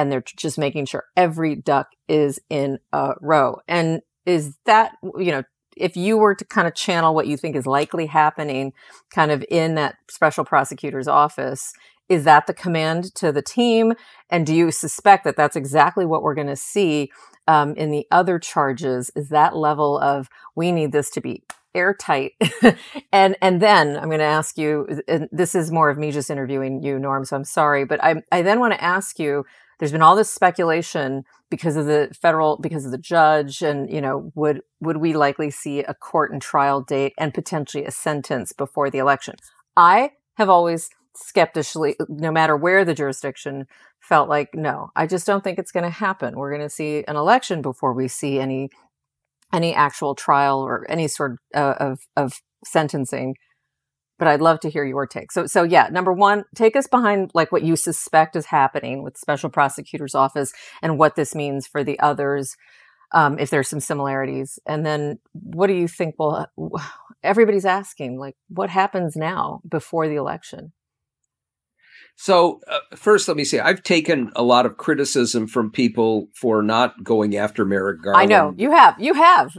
and 0.00 0.10
they're 0.10 0.24
just 0.34 0.56
making 0.56 0.86
sure 0.86 1.04
every 1.14 1.54
duck 1.54 1.88
is 2.08 2.40
in 2.48 2.78
a 2.90 3.12
row. 3.20 3.60
And 3.68 4.00
is 4.24 4.56
that, 4.64 4.92
you 5.02 5.30
know, 5.30 5.42
if 5.76 5.94
you 5.94 6.16
were 6.16 6.34
to 6.34 6.44
kind 6.46 6.66
of 6.66 6.74
channel 6.74 7.14
what 7.14 7.26
you 7.26 7.36
think 7.36 7.54
is 7.54 7.66
likely 7.66 8.06
happening 8.06 8.72
kind 9.14 9.30
of 9.30 9.44
in 9.50 9.74
that 9.74 9.96
special 10.08 10.42
prosecutor's 10.42 11.06
office, 11.06 11.74
is 12.08 12.24
that 12.24 12.46
the 12.46 12.54
command 12.54 13.14
to 13.16 13.30
the 13.30 13.42
team? 13.42 13.92
And 14.30 14.46
do 14.46 14.54
you 14.54 14.70
suspect 14.70 15.24
that 15.24 15.36
that's 15.36 15.54
exactly 15.54 16.06
what 16.06 16.22
we're 16.22 16.34
going 16.34 16.46
to 16.46 16.56
see 16.56 17.12
um, 17.46 17.74
in 17.74 17.90
the 17.90 18.06
other 18.10 18.38
charges? 18.38 19.10
Is 19.14 19.28
that 19.28 19.54
level 19.54 19.98
of 19.98 20.30
we 20.56 20.72
need 20.72 20.92
this 20.92 21.10
to 21.10 21.20
be 21.20 21.44
airtight 21.74 22.32
and 23.12 23.36
and 23.40 23.62
then 23.62 23.96
i'm 23.96 24.08
going 24.08 24.18
to 24.18 24.24
ask 24.24 24.58
you 24.58 25.00
this 25.30 25.54
is 25.54 25.70
more 25.70 25.88
of 25.88 25.96
me 25.96 26.10
just 26.10 26.28
interviewing 26.28 26.82
you 26.82 26.98
norm 26.98 27.24
so 27.24 27.36
i'm 27.36 27.44
sorry 27.44 27.84
but 27.84 28.02
i 28.02 28.20
i 28.32 28.42
then 28.42 28.58
want 28.58 28.72
to 28.72 28.82
ask 28.82 29.20
you 29.20 29.44
there's 29.80 29.92
been 29.92 30.02
all 30.02 30.14
this 30.14 30.30
speculation 30.30 31.24
because 31.50 31.74
of 31.74 31.86
the 31.86 32.14
federal 32.20 32.58
because 32.58 32.84
of 32.84 32.92
the 32.92 32.98
judge 32.98 33.62
and 33.62 33.90
you 33.90 34.00
know 34.00 34.30
would 34.34 34.60
would 34.80 34.98
we 34.98 35.14
likely 35.14 35.50
see 35.50 35.80
a 35.80 35.94
court 35.94 36.30
and 36.30 36.40
trial 36.40 36.82
date 36.82 37.14
and 37.18 37.34
potentially 37.34 37.84
a 37.84 37.90
sentence 37.90 38.52
before 38.52 38.90
the 38.90 38.98
election? 38.98 39.34
I 39.76 40.12
have 40.34 40.50
always 40.50 40.90
skeptically 41.16 41.96
no 42.08 42.30
matter 42.30 42.56
where 42.56 42.84
the 42.84 42.94
jurisdiction 42.94 43.66
felt 43.98 44.28
like 44.28 44.54
no 44.54 44.90
i 44.94 45.06
just 45.08 45.26
don't 45.26 45.42
think 45.42 45.58
it's 45.58 45.72
going 45.72 45.84
to 45.84 45.90
happen. 45.90 46.36
We're 46.36 46.54
going 46.54 46.66
to 46.66 46.74
see 46.74 47.04
an 47.08 47.16
election 47.16 47.62
before 47.62 47.92
we 47.92 48.06
see 48.06 48.38
any 48.38 48.70
any 49.52 49.74
actual 49.74 50.14
trial 50.14 50.60
or 50.60 50.88
any 50.88 51.08
sort 51.08 51.32
of, 51.54 51.76
of, 51.76 51.98
of 52.16 52.40
sentencing 52.64 53.34
but 54.20 54.28
I'd 54.28 54.42
love 54.42 54.60
to 54.60 54.70
hear 54.70 54.84
your 54.84 55.06
take. 55.06 55.32
So, 55.32 55.46
so 55.46 55.62
yeah, 55.62 55.88
number 55.90 56.12
one, 56.12 56.44
take 56.54 56.76
us 56.76 56.86
behind 56.86 57.30
like 57.32 57.50
what 57.50 57.62
you 57.62 57.74
suspect 57.74 58.36
is 58.36 58.46
happening 58.46 59.02
with 59.02 59.16
special 59.16 59.48
prosecutor's 59.48 60.14
office 60.14 60.52
and 60.82 60.98
what 60.98 61.16
this 61.16 61.34
means 61.34 61.66
for 61.66 61.82
the 61.82 61.98
others, 62.00 62.54
um, 63.12 63.38
if 63.38 63.48
there's 63.48 63.68
some 63.68 63.80
similarities. 63.80 64.58
And 64.66 64.84
then, 64.84 65.20
what 65.32 65.68
do 65.68 65.72
you 65.72 65.88
think? 65.88 66.16
Well, 66.18 66.48
everybody's 67.22 67.64
asking, 67.64 68.18
like, 68.18 68.36
what 68.48 68.68
happens 68.68 69.16
now 69.16 69.62
before 69.66 70.06
the 70.06 70.16
election? 70.16 70.72
So, 72.22 72.60
uh, 72.68 72.80
first, 72.96 73.28
let 73.28 73.38
me 73.38 73.44
say, 73.44 73.60
I've 73.60 73.82
taken 73.82 74.30
a 74.36 74.42
lot 74.42 74.66
of 74.66 74.76
criticism 74.76 75.46
from 75.46 75.70
people 75.70 76.28
for 76.34 76.62
not 76.62 77.02
going 77.02 77.34
after 77.34 77.64
Merrick 77.64 78.02
Garland. 78.02 78.22
I 78.22 78.26
know 78.26 78.54
you 78.58 78.72
have. 78.72 79.00
You 79.00 79.14
have. 79.14 79.56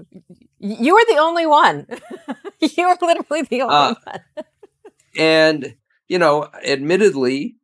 You 0.60 0.96
are 0.96 1.06
the 1.08 1.18
only 1.18 1.48
one. 1.48 1.88
you 2.60 2.86
are 2.86 2.98
literally 3.02 3.42
the 3.50 3.64
only 3.64 3.76
uh, 3.76 3.96
one 4.06 4.46
and 5.18 5.76
you 6.08 6.20
know, 6.20 6.50
admittedly, 6.64 7.56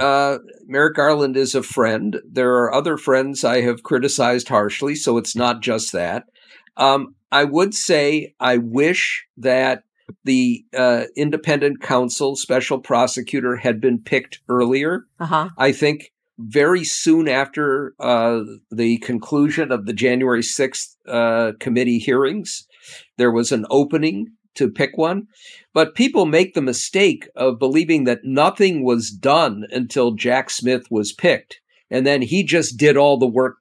uh, 0.00 0.38
Merrick 0.66 0.94
Garland 0.94 1.36
is 1.36 1.54
a 1.54 1.62
friend. 1.62 2.18
There 2.26 2.54
are 2.54 2.72
other 2.72 2.96
friends 2.96 3.44
I 3.44 3.60
have 3.60 3.82
criticized 3.82 4.48
harshly, 4.48 4.94
so 4.94 5.18
it's 5.18 5.36
not 5.36 5.60
just 5.60 5.92
that. 5.92 6.24
Um, 6.78 7.16
I 7.30 7.44
would 7.44 7.74
say 7.74 8.34
I 8.40 8.56
wish 8.56 9.26
that 9.36 9.84
the 10.24 10.64
uh, 10.76 11.04
independent 11.16 11.82
counsel, 11.82 12.36
special 12.36 12.78
prosecutor, 12.78 13.56
had 13.56 13.80
been 13.80 13.98
picked 13.98 14.40
earlier. 14.48 15.06
Uh-huh. 15.20 15.50
I 15.58 15.72
think 15.72 16.12
very 16.38 16.84
soon 16.84 17.28
after 17.28 17.94
uh, 18.00 18.40
the 18.70 18.98
conclusion 18.98 19.70
of 19.70 19.86
the 19.86 19.92
January 19.92 20.42
6th 20.42 20.96
uh, 21.08 21.52
committee 21.60 21.98
hearings, 21.98 22.66
there 23.18 23.30
was 23.30 23.52
an 23.52 23.66
opening 23.70 24.26
to 24.54 24.70
pick 24.70 24.96
one. 24.96 25.26
But 25.72 25.94
people 25.94 26.26
make 26.26 26.54
the 26.54 26.62
mistake 26.62 27.28
of 27.36 27.58
believing 27.58 28.04
that 28.04 28.24
nothing 28.24 28.84
was 28.84 29.10
done 29.10 29.64
until 29.70 30.12
Jack 30.12 30.50
Smith 30.50 30.84
was 30.90 31.12
picked. 31.12 31.60
And 31.90 32.06
then 32.06 32.22
he 32.22 32.42
just 32.42 32.76
did 32.76 32.96
all 32.96 33.18
the 33.18 33.26
work. 33.26 33.56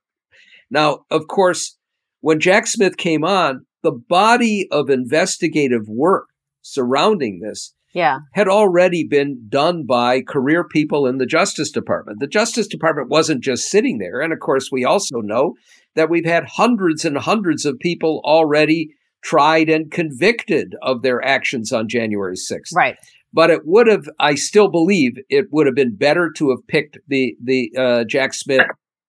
Now, 0.69 1.05
of 1.09 1.27
course, 1.27 1.77
when 2.21 2.39
Jack 2.39 2.67
Smith 2.67 2.97
came 2.97 3.23
on, 3.23 3.65
the 3.83 3.91
body 3.91 4.67
of 4.71 4.89
investigative 4.89 5.87
work 5.87 6.27
surrounding 6.61 7.39
this 7.39 7.73
yeah. 7.93 8.19
had 8.33 8.47
already 8.47 9.05
been 9.07 9.45
done 9.49 9.85
by 9.85 10.21
career 10.21 10.63
people 10.63 11.07
in 11.07 11.17
the 11.17 11.25
Justice 11.25 11.71
Department. 11.71 12.19
The 12.19 12.27
Justice 12.27 12.67
Department 12.67 13.09
wasn't 13.09 13.43
just 13.43 13.69
sitting 13.69 13.97
there. 13.97 14.21
And 14.21 14.33
of 14.33 14.39
course, 14.39 14.69
we 14.71 14.85
also 14.85 15.19
know 15.19 15.53
that 15.95 16.09
we've 16.09 16.25
had 16.25 16.45
hundreds 16.45 17.05
and 17.05 17.17
hundreds 17.17 17.65
of 17.65 17.79
people 17.79 18.21
already 18.23 18.89
tried 19.23 19.69
and 19.69 19.91
convicted 19.91 20.75
of 20.81 21.01
their 21.01 21.23
actions 21.23 21.71
on 21.71 21.87
January 21.87 22.35
6th. 22.35 22.73
Right. 22.75 22.95
But 23.33 23.49
it 23.49 23.61
would 23.65 23.87
have, 23.87 24.05
I 24.19 24.35
still 24.35 24.69
believe, 24.69 25.13
it 25.29 25.45
would 25.51 25.65
have 25.65 25.75
been 25.75 25.95
better 25.95 26.31
to 26.37 26.49
have 26.49 26.67
picked 26.67 26.97
the 27.07 27.35
the 27.41 27.71
uh, 27.77 28.03
Jack 28.03 28.33
Smith 28.33 28.65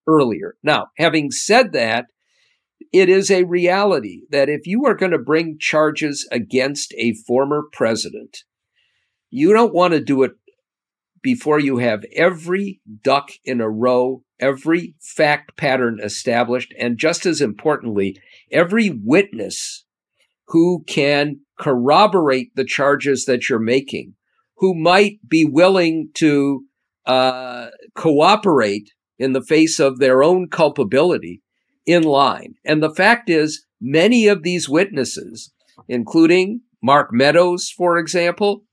earlier. 0.06 0.54
Now, 0.62 0.88
having 0.96 1.30
said 1.32 1.72
that, 1.72 2.06
it 2.92 3.08
is 3.08 3.30
a 3.30 3.44
reality 3.44 4.22
that 4.30 4.48
if 4.48 4.66
you 4.66 4.84
are 4.86 4.94
going 4.94 5.12
to 5.12 5.18
bring 5.18 5.58
charges 5.58 6.28
against 6.30 6.92
a 6.98 7.14
former 7.14 7.62
president, 7.72 8.44
you 9.30 9.52
don't 9.52 9.74
want 9.74 9.94
to 9.94 10.00
do 10.00 10.22
it 10.22 10.32
before 11.22 11.58
you 11.58 11.78
have 11.78 12.04
every 12.14 12.80
duck 13.02 13.30
in 13.44 13.60
a 13.60 13.70
row, 13.70 14.22
every 14.38 14.94
fact 15.00 15.56
pattern 15.56 16.00
established, 16.02 16.74
and 16.78 16.98
just 16.98 17.24
as 17.24 17.40
importantly, 17.40 18.16
every 18.50 18.90
witness 18.90 19.84
who 20.48 20.84
can 20.86 21.40
corroborate 21.58 22.54
the 22.56 22.64
charges 22.64 23.24
that 23.24 23.48
you're 23.48 23.58
making, 23.58 24.14
who 24.56 24.74
might 24.74 25.18
be 25.26 25.46
willing 25.46 26.10
to 26.14 26.64
uh, 27.06 27.68
cooperate 27.94 28.90
in 29.18 29.32
the 29.32 29.42
face 29.42 29.78
of 29.78 29.98
their 29.98 30.22
own 30.22 30.48
culpability 30.48 31.40
in 31.86 32.02
line. 32.02 32.54
And 32.64 32.82
the 32.82 32.94
fact 32.94 33.28
is, 33.28 33.66
many 33.80 34.26
of 34.28 34.42
these 34.42 34.68
witnesses, 34.68 35.52
including 35.88 36.60
Mark 36.82 37.08
Meadows, 37.12 37.72
for 37.76 37.98
example, 37.98 38.64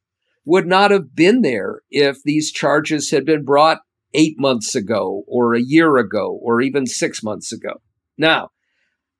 would 0.46 0.68
not 0.68 0.92
have 0.92 1.16
been 1.16 1.42
there 1.42 1.82
if 1.89 2.18
these 2.24 2.51
charges 2.51 3.12
had 3.12 3.25
been 3.25 3.44
brought 3.44 3.80
eight 4.13 4.36
months 4.39 4.74
ago 4.75 5.24
or 5.28 5.54
a 5.54 5.62
year 5.62 5.98
ago 5.98 6.39
or 6.42 6.62
even 6.62 6.86
six 6.86 7.22
months 7.22 7.51
ago. 7.51 7.82
Now, 8.18 8.50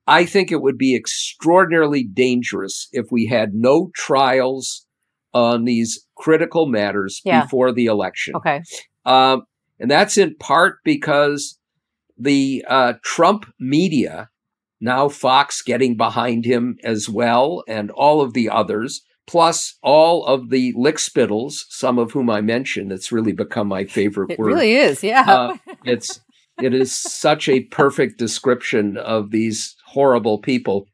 I 0.06 0.24
think 0.24 0.50
it 0.50 0.60
would 0.60 0.76
be 0.76 0.96
extraordinarily 0.96 2.02
dangerous 2.02 2.88
if 2.92 3.06
we 3.12 3.26
had 3.26 3.54
no 3.54 3.90
trials 3.94 4.86
on 5.32 5.64
these 5.64 6.04
critical 6.16 6.66
matters 6.66 7.20
yeah. 7.24 7.42
before 7.42 7.72
the 7.72 7.86
election. 7.86 8.34
Okay. 8.34 8.62
Um, 9.04 9.44
and 9.78 9.88
that's 9.88 10.18
in 10.18 10.34
part 10.36 10.78
because 10.84 11.59
the 12.20 12.64
uh, 12.68 12.94
Trump 13.02 13.46
media, 13.58 14.30
now 14.80 15.08
Fox 15.08 15.62
getting 15.62 15.96
behind 15.96 16.44
him 16.44 16.76
as 16.84 17.08
well, 17.08 17.64
and 17.66 17.90
all 17.90 18.20
of 18.20 18.34
the 18.34 18.48
others, 18.48 19.02
plus 19.26 19.76
all 19.82 20.24
of 20.26 20.50
the 20.50 20.72
lickspittles, 20.74 21.64
some 21.68 21.98
of 21.98 22.12
whom 22.12 22.28
I 22.30 22.40
mentioned. 22.40 22.92
It's 22.92 23.12
really 23.12 23.32
become 23.32 23.68
my 23.68 23.84
favorite 23.84 24.32
it 24.32 24.38
word. 24.38 24.50
It 24.50 24.54
really 24.54 24.74
is, 24.74 25.02
yeah. 25.02 25.24
uh, 25.26 25.56
it's 25.84 26.20
it 26.62 26.74
is 26.74 26.94
such 26.94 27.48
a 27.48 27.60
perfect 27.60 28.18
description 28.18 28.96
of 28.96 29.30
these 29.30 29.76
horrible 29.86 30.38
people. 30.38 30.86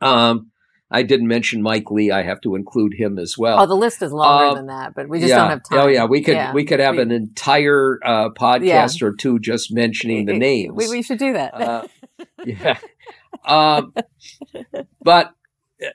Um, 0.00 0.50
I 0.90 1.02
didn't 1.02 1.28
mention 1.28 1.62
Mike 1.62 1.90
Lee. 1.90 2.10
I 2.10 2.22
have 2.22 2.40
to 2.40 2.56
include 2.56 2.94
him 2.94 3.18
as 3.18 3.38
well. 3.38 3.60
Oh, 3.60 3.66
the 3.66 3.76
list 3.76 4.02
is 4.02 4.12
longer 4.12 4.46
um, 4.46 4.54
than 4.56 4.66
that, 4.66 4.94
but 4.94 5.08
we 5.08 5.20
just 5.20 5.30
yeah. 5.30 5.38
don't 5.38 5.50
have 5.50 5.62
time. 5.62 5.78
Oh, 5.78 5.86
yeah, 5.86 6.04
we 6.04 6.22
could 6.22 6.34
yeah. 6.34 6.52
we 6.52 6.64
could 6.64 6.80
have 6.80 6.96
we, 6.96 7.02
an 7.02 7.12
entire 7.12 8.00
uh, 8.04 8.30
podcast 8.30 9.00
yeah. 9.00 9.06
or 9.06 9.12
two 9.12 9.38
just 9.38 9.72
mentioning 9.72 10.26
the 10.26 10.36
names. 10.36 10.72
We, 10.74 10.88
we 10.88 11.02
should 11.02 11.18
do 11.18 11.32
that. 11.34 11.54
uh, 11.54 11.86
yeah, 12.44 12.78
um, 13.44 13.94
but 15.02 15.32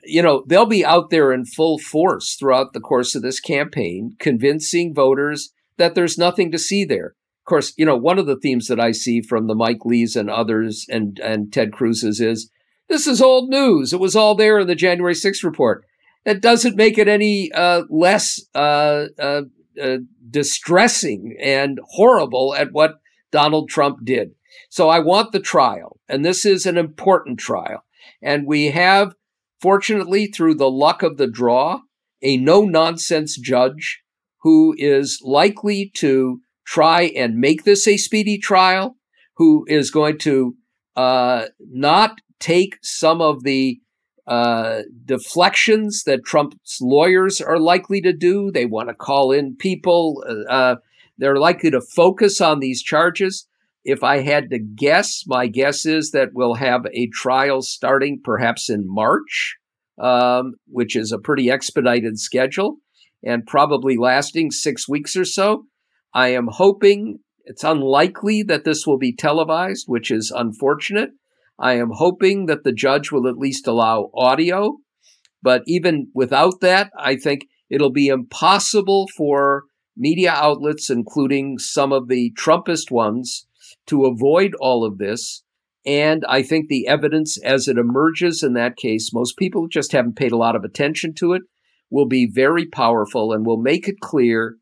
you 0.04 0.22
know 0.22 0.44
they'll 0.46 0.66
be 0.66 0.84
out 0.84 1.10
there 1.10 1.30
in 1.30 1.44
full 1.44 1.78
force 1.78 2.34
throughout 2.34 2.72
the 2.72 2.80
course 2.80 3.14
of 3.14 3.22
this 3.22 3.38
campaign, 3.38 4.16
convincing 4.18 4.94
voters 4.94 5.52
that 5.76 5.94
there's 5.94 6.16
nothing 6.16 6.50
to 6.52 6.58
see 6.58 6.84
there. 6.84 7.14
Of 7.46 7.48
course, 7.48 7.74
you 7.76 7.84
know, 7.84 7.96
one 7.96 8.18
of 8.18 8.26
the 8.26 8.38
themes 8.40 8.66
that 8.68 8.80
I 8.80 8.92
see 8.92 9.20
from 9.20 9.46
the 9.46 9.54
Mike 9.54 9.84
Lees 9.84 10.16
and 10.16 10.28
others 10.28 10.86
and, 10.88 11.20
and 11.20 11.52
Ted 11.52 11.72
Cruz's 11.72 12.20
is 12.20 12.50
this 12.88 13.06
is 13.06 13.20
old 13.20 13.48
news. 13.48 13.92
It 13.92 14.00
was 14.00 14.16
all 14.16 14.34
there 14.34 14.58
in 14.58 14.66
the 14.66 14.74
January 14.74 15.14
6th 15.14 15.42
report. 15.42 15.84
That 16.24 16.40
doesn't 16.40 16.76
make 16.76 16.98
it 16.98 17.08
any 17.08 17.52
uh, 17.52 17.82
less 17.88 18.40
uh, 18.54 19.06
uh, 19.18 19.42
uh, 19.80 19.98
distressing 20.28 21.36
and 21.40 21.78
horrible 21.90 22.54
at 22.56 22.72
what 22.72 22.98
Donald 23.30 23.68
Trump 23.68 24.04
did. 24.04 24.30
So 24.70 24.88
I 24.88 24.98
want 24.98 25.32
the 25.32 25.40
trial, 25.40 26.00
and 26.08 26.24
this 26.24 26.44
is 26.44 26.66
an 26.66 26.76
important 26.76 27.38
trial. 27.38 27.84
And 28.22 28.46
we 28.46 28.70
have, 28.70 29.14
fortunately, 29.60 30.26
through 30.26 30.54
the 30.54 30.70
luck 30.70 31.02
of 31.02 31.16
the 31.16 31.26
draw, 31.26 31.80
a 32.22 32.36
no 32.36 32.64
nonsense 32.64 33.38
judge 33.38 34.02
who 34.40 34.74
is 34.78 35.20
likely 35.22 35.90
to 35.96 36.40
try 36.66 37.02
and 37.16 37.36
make 37.36 37.64
this 37.64 37.86
a 37.86 37.96
speedy 37.96 38.38
trial, 38.38 38.96
who 39.36 39.64
is 39.68 39.90
going 39.90 40.18
to 40.18 40.56
uh, 40.96 41.46
not 41.60 42.20
take 42.40 42.78
some 42.82 43.20
of 43.20 43.42
the 43.42 43.80
uh, 44.26 44.82
deflections 45.04 46.02
that 46.04 46.24
Trump's 46.24 46.78
lawyers 46.80 47.40
are 47.40 47.60
likely 47.60 48.00
to 48.00 48.12
do. 48.12 48.50
They 48.50 48.66
want 48.66 48.88
to 48.88 48.94
call 48.94 49.32
in 49.32 49.56
people. 49.56 50.24
Uh, 50.28 50.52
uh, 50.52 50.76
they're 51.18 51.36
likely 51.36 51.70
to 51.70 51.80
focus 51.80 52.40
on 52.40 52.60
these 52.60 52.82
charges. 52.82 53.46
If 53.84 54.02
I 54.02 54.22
had 54.22 54.50
to 54.50 54.58
guess, 54.58 55.22
my 55.26 55.46
guess 55.46 55.86
is 55.86 56.10
that 56.10 56.30
we'll 56.34 56.54
have 56.54 56.86
a 56.92 57.08
trial 57.08 57.62
starting 57.62 58.20
perhaps 58.22 58.68
in 58.68 58.82
March, 58.84 59.56
um, 60.00 60.54
which 60.66 60.96
is 60.96 61.12
a 61.12 61.18
pretty 61.18 61.48
expedited 61.48 62.18
schedule, 62.18 62.78
and 63.24 63.46
probably 63.46 63.96
lasting 63.96 64.50
six 64.50 64.88
weeks 64.88 65.16
or 65.16 65.24
so. 65.24 65.66
I 66.12 66.28
am 66.28 66.48
hoping 66.50 67.20
it's 67.44 67.62
unlikely 67.62 68.42
that 68.42 68.64
this 68.64 68.88
will 68.88 68.98
be 68.98 69.14
televised, 69.14 69.84
which 69.86 70.10
is 70.10 70.32
unfortunate. 70.34 71.10
I 71.58 71.74
am 71.74 71.90
hoping 71.92 72.46
that 72.46 72.64
the 72.64 72.72
judge 72.72 73.10
will 73.10 73.28
at 73.28 73.38
least 73.38 73.66
allow 73.66 74.10
audio. 74.14 74.78
But 75.42 75.62
even 75.66 76.08
without 76.14 76.60
that, 76.60 76.90
I 76.98 77.16
think 77.16 77.46
it'll 77.70 77.92
be 77.92 78.08
impossible 78.08 79.06
for 79.16 79.64
media 79.96 80.32
outlets, 80.32 80.90
including 80.90 81.58
some 81.58 81.92
of 81.92 82.08
the 82.08 82.32
Trumpist 82.38 82.90
ones, 82.90 83.46
to 83.86 84.04
avoid 84.04 84.54
all 84.60 84.84
of 84.84 84.98
this. 84.98 85.42
And 85.86 86.24
I 86.28 86.42
think 86.42 86.68
the 86.68 86.88
evidence 86.88 87.38
as 87.42 87.68
it 87.68 87.78
emerges 87.78 88.42
in 88.42 88.54
that 88.54 88.76
case, 88.76 89.12
most 89.12 89.36
people 89.38 89.68
just 89.68 89.92
haven't 89.92 90.16
paid 90.16 90.32
a 90.32 90.36
lot 90.36 90.56
of 90.56 90.64
attention 90.64 91.14
to 91.14 91.32
it, 91.32 91.42
will 91.90 92.06
be 92.06 92.28
very 92.30 92.66
powerful 92.66 93.32
and 93.32 93.46
will 93.46 93.60
make 93.60 93.86
it 93.86 94.00
clear 94.00 94.56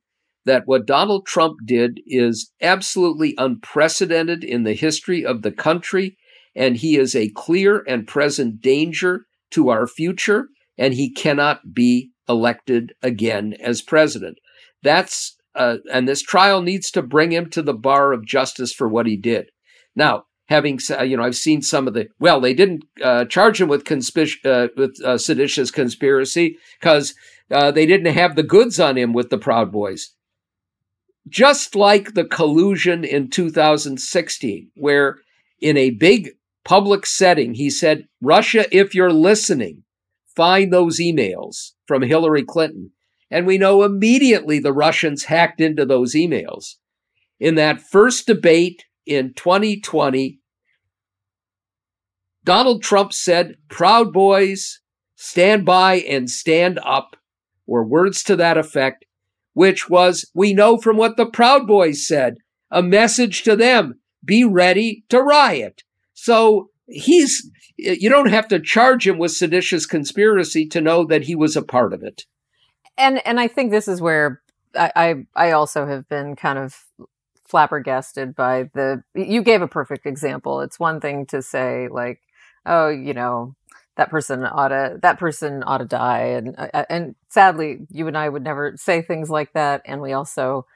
that 0.44 0.64
what 0.66 0.86
Donald 0.86 1.24
Trump 1.26 1.56
did 1.64 2.00
is 2.06 2.52
absolutely 2.60 3.34
unprecedented 3.38 4.44
in 4.44 4.64
the 4.64 4.74
history 4.74 5.24
of 5.24 5.40
the 5.40 5.50
country 5.50 6.18
and 6.54 6.76
he 6.76 6.96
is 6.96 7.14
a 7.14 7.30
clear 7.30 7.84
and 7.86 8.06
present 8.06 8.60
danger 8.60 9.26
to 9.50 9.68
our 9.68 9.86
future, 9.86 10.48
and 10.78 10.94
he 10.94 11.12
cannot 11.12 11.74
be 11.74 12.10
elected 12.28 12.94
again 13.02 13.54
as 13.60 13.82
president. 13.82 14.38
That's 14.82 15.36
uh, 15.54 15.76
and 15.92 16.08
this 16.08 16.22
trial 16.22 16.62
needs 16.62 16.90
to 16.90 17.02
bring 17.02 17.32
him 17.32 17.48
to 17.50 17.62
the 17.62 17.74
bar 17.74 18.12
of 18.12 18.26
justice 18.26 18.72
for 18.72 18.88
what 18.88 19.06
he 19.06 19.16
did. 19.16 19.50
Now, 19.94 20.24
having 20.46 20.80
you 21.04 21.16
know, 21.16 21.22
I've 21.22 21.36
seen 21.36 21.62
some 21.62 21.86
of 21.86 21.94
the 21.94 22.08
well, 22.18 22.40
they 22.40 22.54
didn't 22.54 22.84
uh, 23.02 23.24
charge 23.26 23.60
him 23.60 23.68
with 23.68 23.84
conspic- 23.84 24.44
uh, 24.44 24.68
with 24.76 25.00
uh, 25.04 25.18
seditious 25.18 25.70
conspiracy 25.70 26.58
because 26.80 27.14
uh, 27.50 27.70
they 27.70 27.86
didn't 27.86 28.12
have 28.12 28.36
the 28.36 28.42
goods 28.42 28.80
on 28.80 28.96
him 28.96 29.12
with 29.12 29.30
the 29.30 29.38
Proud 29.38 29.70
Boys. 29.70 30.10
Just 31.28 31.74
like 31.74 32.12
the 32.12 32.24
collusion 32.24 33.02
in 33.02 33.30
2016, 33.30 34.70
where 34.74 35.18
in 35.60 35.76
a 35.78 35.90
big 35.90 36.32
public 36.64 37.06
setting, 37.06 37.54
he 37.54 37.70
said, 37.70 38.08
Russia, 38.20 38.66
if 38.72 38.94
you're 38.94 39.12
listening, 39.12 39.84
find 40.34 40.72
those 40.72 40.98
emails 40.98 41.72
from 41.86 42.02
Hillary 42.02 42.44
Clinton. 42.44 42.90
And 43.30 43.46
we 43.46 43.58
know 43.58 43.82
immediately 43.82 44.58
the 44.58 44.72
Russians 44.72 45.24
hacked 45.24 45.60
into 45.60 45.84
those 45.84 46.14
emails. 46.14 46.74
In 47.40 47.56
that 47.56 47.80
first 47.80 48.26
debate 48.26 48.84
in 49.06 49.34
2020, 49.34 50.38
Donald 52.44 52.82
Trump 52.82 53.12
said, 53.12 53.56
Proud 53.68 54.12
Boys, 54.12 54.80
stand 55.16 55.64
by 55.64 55.94
and 55.96 56.30
stand 56.30 56.78
up, 56.84 57.16
or 57.66 57.84
words 57.84 58.22
to 58.24 58.36
that 58.36 58.58
effect, 58.58 59.04
which 59.54 59.88
was, 59.88 60.30
we 60.34 60.52
know 60.52 60.76
from 60.76 60.96
what 60.96 61.16
the 61.16 61.26
Proud 61.26 61.66
Boys 61.66 62.06
said, 62.06 62.36
a 62.70 62.82
message 62.82 63.42
to 63.44 63.56
them 63.56 64.00
be 64.24 64.44
ready 64.44 65.04
to 65.08 65.20
riot. 65.20 65.82
So 66.24 66.70
he's, 66.86 67.50
you 67.76 68.08
don't 68.08 68.30
have 68.30 68.48
to 68.48 68.58
charge 68.58 69.06
him 69.06 69.18
with 69.18 69.32
seditious 69.32 69.84
conspiracy 69.84 70.66
to 70.68 70.80
know 70.80 71.04
that 71.04 71.24
he 71.24 71.34
was 71.34 71.54
a 71.54 71.60
part 71.60 71.92
of 71.92 72.02
it. 72.02 72.24
And, 72.96 73.20
and 73.26 73.38
I 73.38 73.46
think 73.46 73.70
this 73.70 73.86
is 73.86 74.00
where 74.00 74.40
I, 74.74 74.90
I, 74.96 75.14
I 75.36 75.50
also 75.50 75.86
have 75.86 76.08
been 76.08 76.34
kind 76.34 76.58
of 76.58 76.82
flabbergasted 77.46 78.34
by 78.34 78.70
the, 78.72 79.02
you 79.14 79.42
gave 79.42 79.60
a 79.60 79.68
perfect 79.68 80.06
example. 80.06 80.62
It's 80.62 80.80
one 80.80 80.98
thing 80.98 81.26
to 81.26 81.42
say 81.42 81.88
like, 81.88 82.22
oh, 82.64 82.88
you 82.88 83.12
know, 83.12 83.54
that 83.96 84.08
person 84.08 84.46
ought 84.46 84.68
to 84.68 84.98
that 85.02 85.18
person 85.18 85.62
ought 85.64 85.78
to 85.78 85.84
die 85.84 86.22
and 86.22 86.56
uh, 86.58 86.84
and 86.90 87.14
sadly 87.28 87.86
you 87.90 88.08
and 88.08 88.18
I 88.18 88.28
would 88.28 88.42
never 88.42 88.72
say 88.76 89.02
things 89.02 89.30
like 89.30 89.52
that 89.52 89.82
and 89.84 90.00
we 90.00 90.12
also 90.12 90.66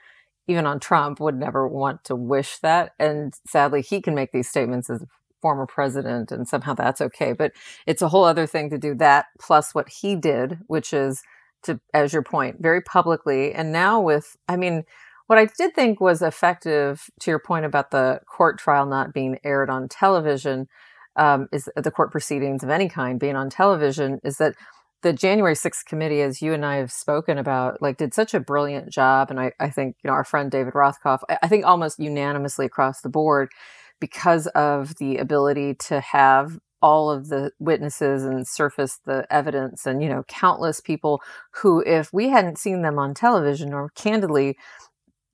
even 0.47 0.67
on 0.67 0.79
Trump 0.79 1.19
would 1.19 1.35
never 1.35 1.67
want 1.67 2.05
to 2.05 2.15
wish 2.15 2.59
that 2.59 2.93
and 2.97 3.35
sadly 3.45 3.83
he 3.83 4.01
can 4.01 4.15
make 4.15 4.31
these 4.31 4.49
statements 4.49 4.89
as 4.89 5.05
former 5.41 5.67
president 5.67 6.31
and 6.31 6.49
somehow 6.49 6.75
that's 6.75 7.01
okay. 7.01 7.33
But 7.33 7.53
it's 7.87 8.03
a 8.03 8.09
whole 8.09 8.25
other 8.25 8.47
thing 8.47 8.71
to 8.71 8.79
do 8.79 8.95
that 8.97 9.27
plus 9.41 9.75
what 9.75 9.89
he 9.89 10.17
did, 10.17 10.59
which 10.67 10.93
is 10.93 11.23
to, 11.65 11.81
as 11.95 12.13
your 12.13 12.23
point, 12.23 12.57
very 12.61 12.81
publicly. 12.81 13.53
And 13.53 13.73
now 13.73 14.01
with, 14.01 14.37
I 14.49 14.57
mean, 14.57 14.85
what 15.27 15.39
I 15.39 15.47
did 15.59 15.75
think 15.75 16.01
was 16.01 16.23
effective 16.23 17.11
to 17.21 17.31
your 17.31 17.39
point 17.39 17.67
about 17.67 17.91
the 17.91 18.21
court 18.27 18.59
trial 18.59 18.87
not 18.87 19.13
being 19.13 19.39
aired 19.45 19.71
on 19.71 19.89
television 19.89 20.69
um, 21.17 21.49
is 21.53 21.69
the 21.77 21.91
court 21.91 22.13
proceedings 22.13 22.63
of 22.63 22.71
any 22.71 22.89
kind 22.89 23.19
being 23.19 23.37
on 23.37 23.51
television 23.51 24.21
is 24.25 24.39
that 24.39 24.55
the 25.03 25.13
January 25.13 25.55
6th 25.55 25.85
committee, 25.85 26.23
as 26.23 26.43
you 26.43 26.53
and 26.53 26.65
I 26.65 26.77
have 26.77 26.91
spoken 26.91 27.39
about, 27.39 27.81
like 27.81 27.99
did 27.99 28.15
such 28.15 28.35
a 28.35 28.41
brilliant 28.41 28.91
job. 28.91 29.31
And 29.31 29.39
I, 29.39 29.53
I 29.61 29.71
think, 29.71 29.97
you 30.03 30.09
know, 30.09 30.15
our 30.15 30.25
friend 30.25 30.51
David 30.51 30.75
Rothkopf, 30.75 31.21
I, 31.29 31.39
I 31.43 31.49
think 31.49 31.65
almost 31.65 32.01
unanimously 32.01 32.67
across 32.67 33.01
the 33.01 33.09
board 33.09 33.51
because 34.01 34.47
of 34.49 34.97
the 34.97 35.19
ability 35.19 35.75
to 35.75 36.01
have 36.01 36.59
all 36.81 37.11
of 37.11 37.29
the 37.29 37.51
witnesses 37.59 38.25
and 38.25 38.47
surface 38.47 39.01
the 39.05 39.27
evidence 39.31 39.85
and 39.85 40.03
you 40.03 40.09
know 40.09 40.23
countless 40.29 40.81
people 40.81 41.21
who 41.55 41.83
if 41.85 42.13
we 42.13 42.29
hadn't 42.29 42.59
seen 42.59 42.83
them 42.83 42.99
on 42.99 43.15
television 43.15 43.75
or 43.75 43.91
candidly 43.97 44.57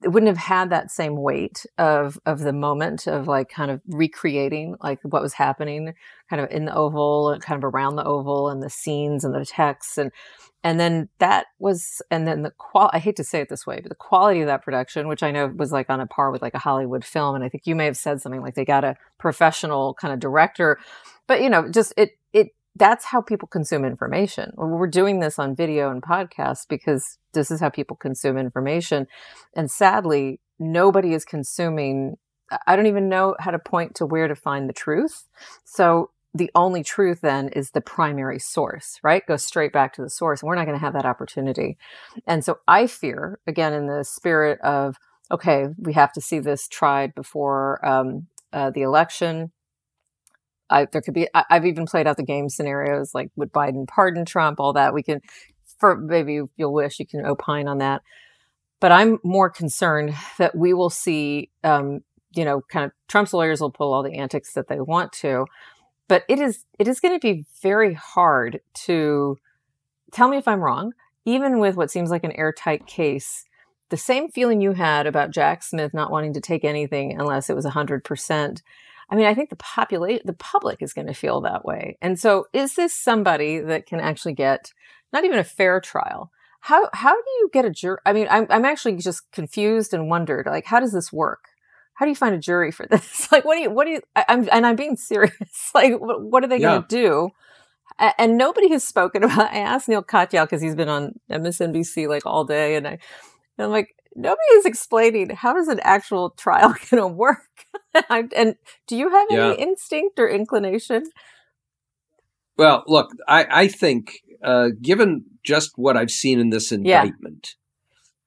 it 0.04 0.12
wouldn't 0.12 0.28
have 0.28 0.36
had 0.36 0.70
that 0.70 0.90
same 0.90 1.16
weight 1.16 1.64
of 1.78 2.18
of 2.26 2.40
the 2.40 2.52
moment 2.52 3.06
of 3.06 3.26
like 3.26 3.48
kind 3.48 3.70
of 3.70 3.80
recreating 3.88 4.76
like 4.82 5.00
what 5.02 5.22
was 5.22 5.32
happening 5.32 5.94
kind 6.28 6.42
of 6.42 6.50
in 6.50 6.66
the 6.66 6.74
oval 6.74 7.30
and 7.30 7.42
kind 7.42 7.62
of 7.62 7.74
around 7.74 7.96
the 7.96 8.04
oval 8.04 8.50
and 8.50 8.62
the 8.62 8.70
scenes 8.70 9.24
and 9.24 9.34
the 9.34 9.44
texts 9.44 9.96
and 9.96 10.12
and 10.62 10.78
then 10.78 11.08
that 11.18 11.46
was 11.58 12.02
and 12.10 12.26
then 12.26 12.42
the 12.42 12.50
qual 12.58 12.90
i 12.92 12.98
hate 12.98 13.16
to 13.16 13.24
say 13.24 13.40
it 13.40 13.48
this 13.48 13.66
way 13.66 13.80
but 13.80 13.88
the 13.88 13.94
quality 13.94 14.42
of 14.42 14.46
that 14.46 14.62
production 14.62 15.08
which 15.08 15.22
i 15.22 15.30
know 15.30 15.46
was 15.56 15.72
like 15.72 15.88
on 15.88 16.00
a 16.00 16.06
par 16.06 16.30
with 16.30 16.42
like 16.42 16.54
a 16.54 16.58
hollywood 16.58 17.04
film 17.04 17.34
and 17.34 17.42
i 17.42 17.48
think 17.48 17.66
you 17.66 17.74
may 17.74 17.86
have 17.86 17.96
said 17.96 18.20
something 18.20 18.42
like 18.42 18.54
they 18.54 18.64
got 18.64 18.84
a 18.84 18.96
professional 19.18 19.94
kind 19.94 20.12
of 20.12 20.20
director 20.20 20.78
but 21.26 21.40
you 21.40 21.48
know 21.48 21.68
just 21.70 21.94
it 21.96 22.10
it 22.10 22.18
that's 22.76 23.04
how 23.04 23.20
people 23.20 23.46
consume 23.46 23.84
information 23.84 24.52
we're 24.56 24.86
doing 24.86 25.20
this 25.20 25.38
on 25.38 25.54
video 25.54 25.90
and 25.90 26.02
podcasts 26.02 26.66
because 26.68 27.18
this 27.32 27.50
is 27.50 27.60
how 27.60 27.68
people 27.68 27.96
consume 27.96 28.36
information 28.36 29.06
and 29.54 29.70
sadly 29.70 30.40
nobody 30.58 31.12
is 31.12 31.24
consuming 31.24 32.16
I 32.66 32.76
don't 32.76 32.86
even 32.86 33.08
know 33.08 33.36
how 33.38 33.50
to 33.50 33.58
point 33.58 33.94
to 33.96 34.06
where 34.06 34.28
to 34.28 34.34
find 34.34 34.68
the 34.68 34.74
truth. 34.74 35.26
So 35.64 36.10
the 36.34 36.50
only 36.54 36.82
truth 36.82 37.20
then 37.20 37.48
is 37.48 37.70
the 37.70 37.80
primary 37.80 38.38
source, 38.38 38.98
right? 39.02 39.24
Go 39.26 39.36
straight 39.36 39.72
back 39.72 39.92
to 39.94 40.02
the 40.02 40.10
source. 40.10 40.42
And 40.42 40.48
we're 40.48 40.56
not 40.56 40.66
going 40.66 40.78
to 40.78 40.84
have 40.84 40.94
that 40.94 41.06
opportunity. 41.06 41.78
And 42.26 42.44
so 42.44 42.58
I 42.66 42.86
fear, 42.86 43.38
again, 43.46 43.72
in 43.72 43.86
the 43.86 44.04
spirit 44.04 44.60
of, 44.60 44.96
okay, 45.30 45.68
we 45.78 45.92
have 45.92 46.12
to 46.14 46.20
see 46.20 46.40
this 46.40 46.66
tried 46.68 47.14
before 47.14 47.84
um, 47.86 48.26
uh, 48.52 48.70
the 48.70 48.82
election. 48.82 49.52
I, 50.70 50.86
there 50.86 51.00
could 51.00 51.14
be, 51.14 51.28
I, 51.34 51.44
I've 51.50 51.66
even 51.66 51.86
played 51.86 52.06
out 52.06 52.16
the 52.16 52.22
game 52.22 52.48
scenarios 52.48 53.14
like 53.14 53.30
would 53.36 53.52
Biden 53.52 53.86
pardon 53.86 54.24
Trump, 54.24 54.60
all 54.60 54.72
that. 54.72 54.94
We 54.94 55.02
can, 55.02 55.20
for 55.78 55.96
maybe 55.96 56.40
you'll 56.56 56.72
wish 56.72 56.98
you 56.98 57.06
can 57.06 57.24
opine 57.26 57.68
on 57.68 57.78
that. 57.78 58.02
But 58.80 58.92
I'm 58.92 59.18
more 59.22 59.50
concerned 59.50 60.14
that 60.38 60.56
we 60.56 60.74
will 60.74 60.90
see, 60.90 61.50
um, 61.62 62.00
you 62.34 62.44
know, 62.44 62.60
kind 62.68 62.84
of 62.84 62.92
Trump's 63.08 63.32
lawyers 63.32 63.60
will 63.60 63.70
pull 63.70 63.92
all 63.92 64.02
the 64.02 64.18
antics 64.18 64.54
that 64.54 64.68
they 64.68 64.80
want 64.80 65.12
to 65.12 65.46
but 66.08 66.24
it 66.28 66.38
is 66.38 66.64
it 66.78 66.88
is 66.88 67.00
going 67.00 67.18
to 67.18 67.20
be 67.20 67.44
very 67.62 67.94
hard 67.94 68.60
to 68.74 69.38
tell 70.12 70.28
me 70.28 70.36
if 70.36 70.48
I'm 70.48 70.60
wrong. 70.60 70.92
Even 71.24 71.58
with 71.58 71.76
what 71.76 71.90
seems 71.90 72.10
like 72.10 72.24
an 72.24 72.32
airtight 72.32 72.86
case, 72.86 73.44
the 73.88 73.96
same 73.96 74.28
feeling 74.28 74.60
you 74.60 74.72
had 74.72 75.06
about 75.06 75.30
Jack 75.30 75.62
Smith 75.62 75.94
not 75.94 76.10
wanting 76.10 76.34
to 76.34 76.40
take 76.40 76.64
anything 76.64 77.18
unless 77.18 77.48
it 77.48 77.56
was 77.56 77.64
100%. 77.64 78.60
I 79.10 79.16
mean, 79.16 79.26
I 79.26 79.34
think 79.34 79.50
the 79.50 79.56
population, 79.56 80.22
the 80.24 80.32
public 80.32 80.82
is 80.82 80.92
going 80.92 81.06
to 81.06 81.14
feel 81.14 81.40
that 81.42 81.64
way. 81.64 81.98
And 82.00 82.18
so, 82.18 82.46
is 82.52 82.74
this 82.74 82.94
somebody 82.94 83.58
that 83.58 83.86
can 83.86 84.00
actually 84.00 84.34
get 84.34 84.72
not 85.12 85.24
even 85.24 85.38
a 85.38 85.44
fair 85.44 85.80
trial? 85.80 86.30
How 86.60 86.88
how 86.92 87.12
do 87.12 87.30
you 87.40 87.50
get 87.52 87.64
a 87.64 87.70
jury? 87.70 87.98
I 88.06 88.12
mean, 88.12 88.26
I'm 88.30 88.46
I'm 88.50 88.64
actually 88.64 88.96
just 88.96 89.30
confused 89.32 89.92
and 89.92 90.08
wondered, 90.08 90.46
like, 90.46 90.66
how 90.66 90.80
does 90.80 90.92
this 90.92 91.12
work? 91.12 91.44
How 91.94 92.06
do 92.06 92.10
you 92.10 92.16
find 92.16 92.34
a 92.34 92.38
jury 92.38 92.70
for 92.70 92.86
this? 92.90 93.30
like, 93.30 93.44
what 93.44 93.56
do 93.56 93.62
you 93.62 93.70
what 93.70 93.84
do 93.84 93.92
you? 93.92 94.00
I, 94.16 94.24
am 94.28 94.48
and 94.50 94.66
I'm 94.66 94.76
being 94.76 94.96
serious. 94.96 95.70
like, 95.74 96.00
what, 96.00 96.22
what 96.22 96.44
are 96.44 96.48
they 96.48 96.58
going 96.58 96.82
to 96.82 96.88
do? 96.88 97.30
and 98.18 98.36
nobody 98.36 98.70
has 98.70 98.82
spoken 98.82 99.22
about. 99.22 99.52
I 99.52 99.58
asked 99.58 99.88
Neal 99.88 100.02
Katyal 100.02 100.44
because 100.44 100.62
he's 100.62 100.74
been 100.74 100.88
on 100.88 101.20
MSNBC 101.30 102.08
like 102.08 102.26
all 102.26 102.44
day, 102.44 102.76
and 102.76 102.86
I, 102.86 102.90
and 102.90 103.66
I'm 103.66 103.70
like, 103.70 103.94
nobody 104.16 104.52
is 104.56 104.66
explaining 104.66 105.30
how 105.30 105.52
does 105.52 105.68
an 105.68 105.80
actual 105.82 106.30
trial 106.30 106.74
going 106.90 107.02
to 107.02 107.06
work. 107.06 107.38
and 108.10 108.56
do 108.86 108.96
you 108.96 109.10
have 109.10 109.26
yeah. 109.30 109.46
any 109.46 109.62
instinct 109.62 110.18
or 110.18 110.28
inclination? 110.28 111.04
Well, 112.56 112.84
look, 112.86 113.10
I, 113.26 113.46
I 113.50 113.68
think 113.68 114.20
uh, 114.42 114.68
given 114.80 115.24
just 115.42 115.72
what 115.76 115.96
I've 115.96 116.10
seen 116.10 116.38
in 116.38 116.50
this 116.50 116.70
indictment, 116.70 117.54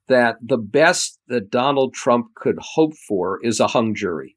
yeah. 0.10 0.15
that 0.15 0.38
the 0.41 0.58
best 0.58 1.19
that 1.28 1.50
Donald 1.50 1.93
Trump 1.93 2.36
could 2.36 2.58
hope 2.60 2.95
for 2.95 3.39
is 3.43 3.60
a 3.60 3.67
hung 3.67 3.95
jury. 3.95 4.36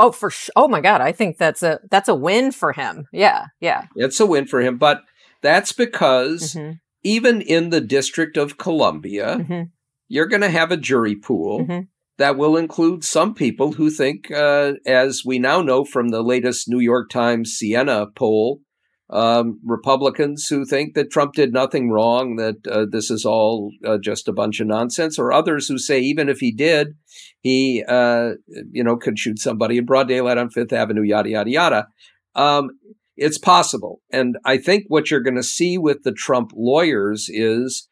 Oh, 0.00 0.12
for 0.12 0.30
sh- 0.30 0.50
oh 0.56 0.68
my 0.68 0.80
God, 0.80 1.00
I 1.00 1.12
think 1.12 1.38
that's 1.38 1.62
a 1.62 1.80
that's 1.90 2.08
a 2.08 2.14
win 2.14 2.50
for 2.50 2.72
him. 2.72 3.06
Yeah, 3.12 3.46
yeah, 3.60 3.86
it's 3.94 4.18
a 4.18 4.26
win 4.26 4.46
for 4.46 4.60
him. 4.60 4.76
But 4.76 5.02
that's 5.40 5.72
because 5.72 6.54
mm-hmm. 6.54 6.72
even 7.04 7.40
in 7.40 7.70
the 7.70 7.80
District 7.80 8.36
of 8.36 8.58
Columbia, 8.58 9.36
mm-hmm. 9.36 9.62
You're 10.08 10.26
going 10.26 10.42
to 10.42 10.50
have 10.50 10.72
a 10.72 10.76
jury 10.76 11.14
pool. 11.14 11.60
Mm-hmm. 11.60 11.80
That 12.18 12.36
will 12.36 12.56
include 12.56 13.04
some 13.04 13.32
people 13.32 13.74
who 13.74 13.90
think, 13.90 14.28
uh, 14.32 14.72
as 14.84 15.22
we 15.24 15.38
now 15.38 15.62
know 15.62 15.84
from 15.84 16.08
the 16.08 16.20
latest 16.20 16.68
New 16.68 16.80
York 16.80 17.10
Times 17.10 17.52
Siena 17.52 18.08
poll, 18.16 18.60
um, 19.10 19.60
Republicans 19.64 20.46
who 20.48 20.64
think 20.64 20.94
that 20.94 21.10
Trump 21.10 21.34
did 21.34 21.52
nothing 21.52 21.90
wrong, 21.90 22.36
that 22.36 22.56
uh, 22.70 22.86
this 22.90 23.10
is 23.10 23.24
all 23.24 23.70
uh, 23.86 23.98
just 24.02 24.28
a 24.28 24.32
bunch 24.32 24.60
of 24.60 24.66
nonsense, 24.66 25.18
or 25.18 25.32
others 25.32 25.68
who 25.68 25.78
say 25.78 26.00
even 26.00 26.28
if 26.28 26.40
he 26.40 26.52
did, 26.52 26.88
he 27.40 27.84
uh, 27.88 28.32
you 28.70 28.84
know 28.84 28.96
could 28.96 29.18
shoot 29.18 29.38
somebody 29.38 29.78
in 29.78 29.86
broad 29.86 30.08
daylight 30.08 30.38
on 30.38 30.50
Fifth 30.50 30.72
Avenue, 30.72 31.02
yada 31.02 31.30
yada 31.30 31.50
yada. 31.50 31.86
Um, 32.34 32.70
it's 33.16 33.38
possible, 33.38 34.00
and 34.12 34.36
I 34.44 34.58
think 34.58 34.84
what 34.88 35.10
you're 35.10 35.22
going 35.22 35.36
to 35.36 35.42
see 35.42 35.78
with 35.78 36.02
the 36.02 36.12
Trump 36.12 36.50
lawyers 36.54 37.28
is 37.30 37.87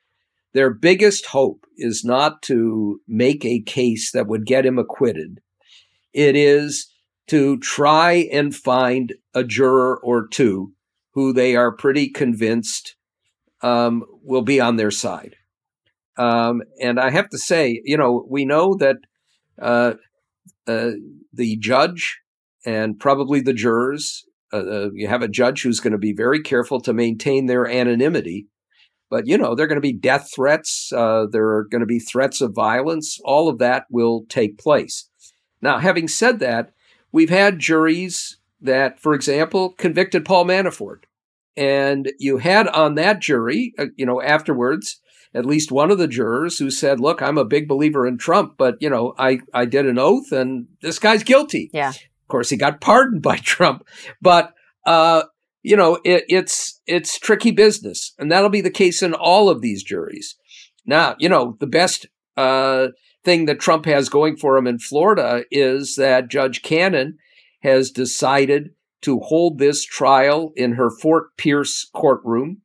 their 0.56 0.72
biggest 0.72 1.26
hope 1.26 1.66
is 1.76 2.02
not 2.02 2.40
to 2.40 2.98
make 3.06 3.44
a 3.44 3.60
case 3.60 4.12
that 4.12 4.26
would 4.26 4.46
get 4.46 4.64
him 4.64 4.78
acquitted. 4.78 5.40
It 6.14 6.34
is 6.34 6.90
to 7.26 7.58
try 7.58 8.26
and 8.32 8.56
find 8.56 9.12
a 9.34 9.44
juror 9.44 10.00
or 10.02 10.26
two 10.26 10.72
who 11.12 11.34
they 11.34 11.56
are 11.56 11.76
pretty 11.76 12.08
convinced 12.08 12.96
um, 13.60 14.02
will 14.22 14.40
be 14.40 14.58
on 14.58 14.76
their 14.76 14.90
side. 14.90 15.36
Um, 16.16 16.62
and 16.80 16.98
I 16.98 17.10
have 17.10 17.28
to 17.28 17.38
say, 17.38 17.82
you 17.84 17.98
know, 17.98 18.26
we 18.26 18.46
know 18.46 18.76
that 18.76 18.96
uh, 19.60 19.94
uh, 20.66 20.92
the 21.34 21.58
judge 21.58 22.20
and 22.64 22.98
probably 22.98 23.42
the 23.42 23.52
jurors, 23.52 24.24
uh, 24.54 24.56
uh 24.56 24.88
you 24.94 25.06
have 25.06 25.20
a 25.20 25.28
judge 25.28 25.62
who's 25.62 25.80
going 25.80 25.92
to 25.92 25.98
be 25.98 26.14
very 26.14 26.40
careful 26.40 26.80
to 26.80 26.94
maintain 26.94 27.44
their 27.44 27.66
anonymity. 27.66 28.46
But, 29.08 29.26
you 29.26 29.38
know, 29.38 29.54
there 29.54 29.64
are 29.64 29.68
going 29.68 29.76
to 29.76 29.80
be 29.80 29.92
death 29.92 30.30
threats, 30.34 30.92
uh, 30.92 31.26
there 31.30 31.48
are 31.50 31.64
going 31.64 31.80
to 31.80 31.86
be 31.86 31.98
threats 31.98 32.40
of 32.40 32.54
violence. 32.54 33.20
All 33.24 33.48
of 33.48 33.58
that 33.58 33.86
will 33.90 34.24
take 34.28 34.58
place. 34.58 35.08
Now, 35.62 35.78
having 35.78 36.08
said 36.08 36.40
that, 36.40 36.72
we've 37.12 37.30
had 37.30 37.58
juries 37.58 38.38
that, 38.60 39.00
for 39.00 39.14
example, 39.14 39.70
convicted 39.70 40.24
Paul 40.24 40.44
Manafort. 40.44 41.04
And 41.56 42.12
you 42.18 42.38
had 42.38 42.68
on 42.68 42.96
that 42.96 43.20
jury, 43.20 43.72
uh, 43.78 43.86
you 43.96 44.04
know, 44.04 44.20
afterwards, 44.20 45.00
at 45.34 45.46
least 45.46 45.72
one 45.72 45.90
of 45.90 45.98
the 45.98 46.08
jurors 46.08 46.58
who 46.58 46.70
said, 46.70 47.00
"Look, 47.00 47.22
I'm 47.22 47.38
a 47.38 47.44
big 47.44 47.68
believer 47.68 48.06
in 48.06 48.18
Trump, 48.18 48.54
but 48.56 48.76
you 48.80 48.90
know, 48.90 49.14
I 49.18 49.40
I 49.54 49.64
did 49.64 49.86
an 49.86 49.98
oath, 49.98 50.32
and 50.32 50.66
this 50.82 50.98
guy's 50.98 51.22
guilty." 51.22 51.70
Yeah. 51.72 51.90
Of 51.90 52.28
course, 52.28 52.50
he 52.50 52.56
got 52.56 52.80
pardoned 52.80 53.22
by 53.22 53.36
Trump, 53.42 53.86
but 54.20 54.52
uh, 54.84 55.24
you 55.66 55.76
know, 55.76 55.98
it, 56.04 56.24
it's 56.28 56.80
it's 56.86 57.18
tricky 57.18 57.50
business, 57.50 58.14
and 58.20 58.30
that'll 58.30 58.48
be 58.48 58.60
the 58.60 58.70
case 58.70 59.02
in 59.02 59.14
all 59.14 59.48
of 59.48 59.62
these 59.62 59.82
juries. 59.82 60.36
Now, 60.86 61.16
you 61.18 61.28
know, 61.28 61.56
the 61.58 61.66
best 61.66 62.06
uh, 62.36 62.88
thing 63.24 63.46
that 63.46 63.58
Trump 63.58 63.84
has 63.86 64.08
going 64.08 64.36
for 64.36 64.56
him 64.56 64.68
in 64.68 64.78
Florida 64.78 65.42
is 65.50 65.96
that 65.96 66.28
Judge 66.28 66.62
Cannon 66.62 67.18
has 67.62 67.90
decided 67.90 68.70
to 69.02 69.18
hold 69.18 69.58
this 69.58 69.84
trial 69.84 70.52
in 70.54 70.74
her 70.74 70.88
Fort 70.88 71.36
Pierce 71.36 71.90
courtroom, 71.92 72.62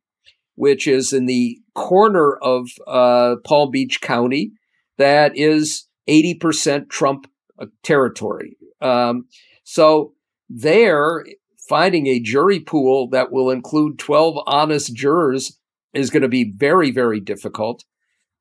which 0.54 0.88
is 0.88 1.12
in 1.12 1.26
the 1.26 1.58
corner 1.74 2.38
of 2.44 2.70
uh, 2.86 3.38
Palm 3.44 3.72
Beach 3.72 4.00
County, 4.02 4.52
that 5.00 5.32
is 5.36 5.88
80% 6.08 6.88
Trump 6.90 7.26
uh, 7.58 7.66
territory. 7.82 8.58
Um, 8.80 9.26
so 9.64 10.14
there, 10.48 11.26
finding 11.72 12.06
a 12.08 12.20
jury 12.20 12.60
pool 12.60 13.08
that 13.08 13.32
will 13.32 13.50
include 13.50 13.98
12 13.98 14.44
honest 14.46 14.94
jurors 14.94 15.58
is 15.94 16.10
going 16.10 16.22
to 16.22 16.28
be 16.28 16.52
very, 16.54 16.92
very 16.92 17.22
difficult. 17.22 17.86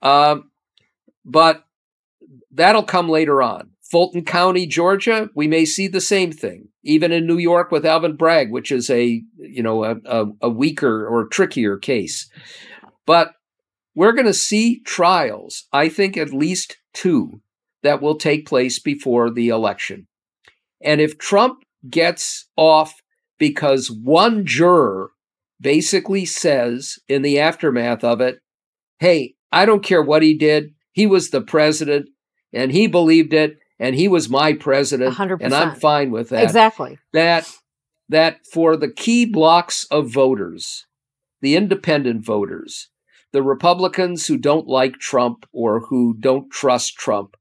Um, 0.02 0.50
but 1.24 1.62
that'll 2.50 2.82
come 2.82 3.08
later 3.08 3.40
on. 3.40 3.70
Fulton 3.88 4.24
County, 4.24 4.66
Georgia, 4.66 5.30
we 5.36 5.46
may 5.46 5.64
see 5.64 5.86
the 5.86 6.00
same 6.00 6.32
thing. 6.32 6.70
Even 6.82 7.12
in 7.12 7.24
New 7.24 7.38
York 7.38 7.70
with 7.70 7.86
Alvin 7.86 8.16
Bragg, 8.16 8.50
which 8.50 8.72
is 8.72 8.90
a 8.90 9.22
you 9.36 9.62
know 9.62 9.84
a, 9.84 9.96
a, 10.06 10.26
a 10.42 10.50
weaker 10.50 11.06
or 11.06 11.28
trickier 11.28 11.76
case, 11.76 12.28
but 13.06 13.34
we're 13.94 14.12
going 14.12 14.26
to 14.26 14.34
see 14.34 14.80
trials. 14.80 15.68
I 15.72 15.88
think 15.88 16.16
at 16.16 16.32
least 16.32 16.78
two 16.92 17.42
that 17.84 18.02
will 18.02 18.16
take 18.16 18.48
place 18.48 18.80
before 18.80 19.30
the 19.30 19.50
election. 19.50 20.08
And 20.80 21.00
if 21.00 21.16
Trump 21.16 21.62
gets 21.88 22.48
off 22.56 23.00
because 23.40 23.90
one 23.90 24.46
juror 24.46 25.10
basically 25.60 26.24
says 26.24 27.00
in 27.08 27.22
the 27.22 27.40
aftermath 27.40 28.04
of 28.04 28.20
it, 28.20 28.38
"Hey, 29.00 29.34
I 29.50 29.66
don't 29.66 29.82
care 29.82 30.02
what 30.02 30.22
he 30.22 30.34
did. 30.34 30.74
He 30.92 31.06
was 31.06 31.30
the 31.30 31.40
president 31.40 32.08
and 32.52 32.70
he 32.70 32.86
believed 32.86 33.32
it 33.32 33.58
and 33.78 33.94
he 33.94 34.08
was 34.08 34.28
my 34.28 34.52
president 34.52 35.14
100%. 35.14 35.38
and 35.40 35.54
I'm 35.54 35.74
fine 35.74 36.10
with 36.10 36.28
that. 36.28 36.44
Exactly. 36.44 36.98
That 37.12 37.50
that 38.08 38.44
for 38.52 38.76
the 38.76 38.90
key 38.90 39.24
blocks 39.24 39.84
of 39.84 40.10
voters, 40.10 40.86
the 41.40 41.56
independent 41.56 42.24
voters, 42.24 42.88
the 43.32 43.42
Republicans 43.42 44.26
who 44.26 44.36
don't 44.36 44.66
like 44.66 44.94
Trump 44.98 45.46
or 45.52 45.80
who 45.80 46.14
don't 46.18 46.50
trust 46.50 46.96
Trump, 46.96 47.36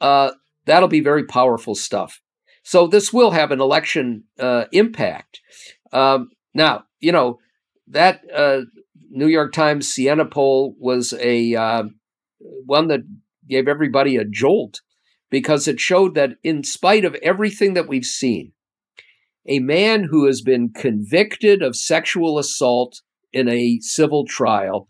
uh, 0.00 0.32
that'll 0.66 0.88
be 0.88 1.00
very 1.00 1.24
powerful 1.24 1.74
stuff. 1.74 2.20
So 2.64 2.86
this 2.86 3.12
will 3.12 3.30
have 3.30 3.50
an 3.50 3.60
election 3.60 4.24
uh, 4.40 4.64
impact. 4.72 5.40
Um, 5.92 6.30
now, 6.54 6.84
you 6.98 7.12
know 7.12 7.38
that 7.88 8.22
uh, 8.34 8.62
New 9.10 9.28
York 9.28 9.52
Times 9.52 9.86
Siena 9.86 10.24
poll 10.24 10.74
was 10.80 11.12
a 11.20 11.54
uh, 11.54 11.84
one 12.64 12.88
that 12.88 13.00
gave 13.48 13.68
everybody 13.68 14.16
a 14.16 14.24
jolt 14.24 14.80
because 15.30 15.68
it 15.68 15.78
showed 15.78 16.14
that 16.14 16.30
in 16.42 16.64
spite 16.64 17.04
of 17.04 17.14
everything 17.16 17.74
that 17.74 17.86
we've 17.86 18.04
seen, 18.04 18.52
a 19.46 19.58
man 19.58 20.04
who 20.04 20.26
has 20.26 20.40
been 20.40 20.70
convicted 20.70 21.62
of 21.62 21.76
sexual 21.76 22.38
assault 22.38 23.02
in 23.32 23.46
a 23.48 23.78
civil 23.80 24.24
trial 24.24 24.88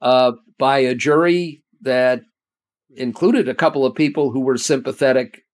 uh, 0.00 0.32
by 0.56 0.78
a 0.78 0.94
jury 0.94 1.64
that 1.80 2.22
included 2.94 3.48
a 3.48 3.54
couple 3.54 3.84
of 3.84 3.94
people 3.94 4.30
who 4.30 4.40
were 4.40 4.56
sympathetic 4.56 5.44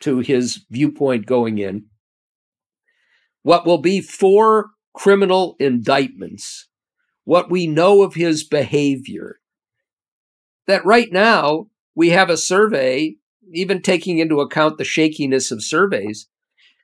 to 0.00 0.18
his 0.18 0.64
viewpoint 0.70 1.26
going 1.26 1.58
in. 1.58 1.86
What 3.42 3.66
will 3.66 3.78
be 3.78 4.00
four 4.00 4.70
criminal 4.94 5.56
indictments, 5.58 6.68
what 7.24 7.50
we 7.50 7.66
know 7.66 8.02
of 8.02 8.14
his 8.14 8.44
behavior. 8.44 9.36
That 10.66 10.84
right 10.84 11.12
now 11.12 11.68
we 11.94 12.10
have 12.10 12.30
a 12.30 12.36
survey 12.36 13.16
even 13.52 13.82
taking 13.82 14.18
into 14.18 14.40
account 14.40 14.78
the 14.78 14.84
shakiness 14.84 15.50
of 15.50 15.62
surveys, 15.62 16.28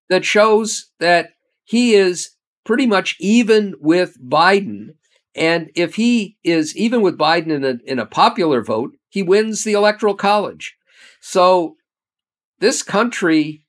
that 0.09 0.25
shows 0.25 0.91
that 1.01 1.31
he 1.65 1.95
is 1.95 2.31
pretty 2.65 2.87
much 2.87 3.17
even 3.21 3.75
with 3.81 4.17
Biden. 4.23 4.95
And 5.35 5.71
if 5.75 5.97
he 5.97 6.37
is 6.45 6.77
even 6.77 7.03
with 7.03 7.19
Biden 7.19 7.51
in 7.51 7.65
a, 7.65 7.75
in 7.85 7.99
a 7.99 8.07
popular 8.07 8.63
vote, 8.63 8.93
he 9.09 9.23
wins 9.23 9.65
the 9.65 9.73
electoral 9.73 10.15
college. 10.15 10.77
So 11.21 11.77
this 12.61 12.83
country, 12.83 13.65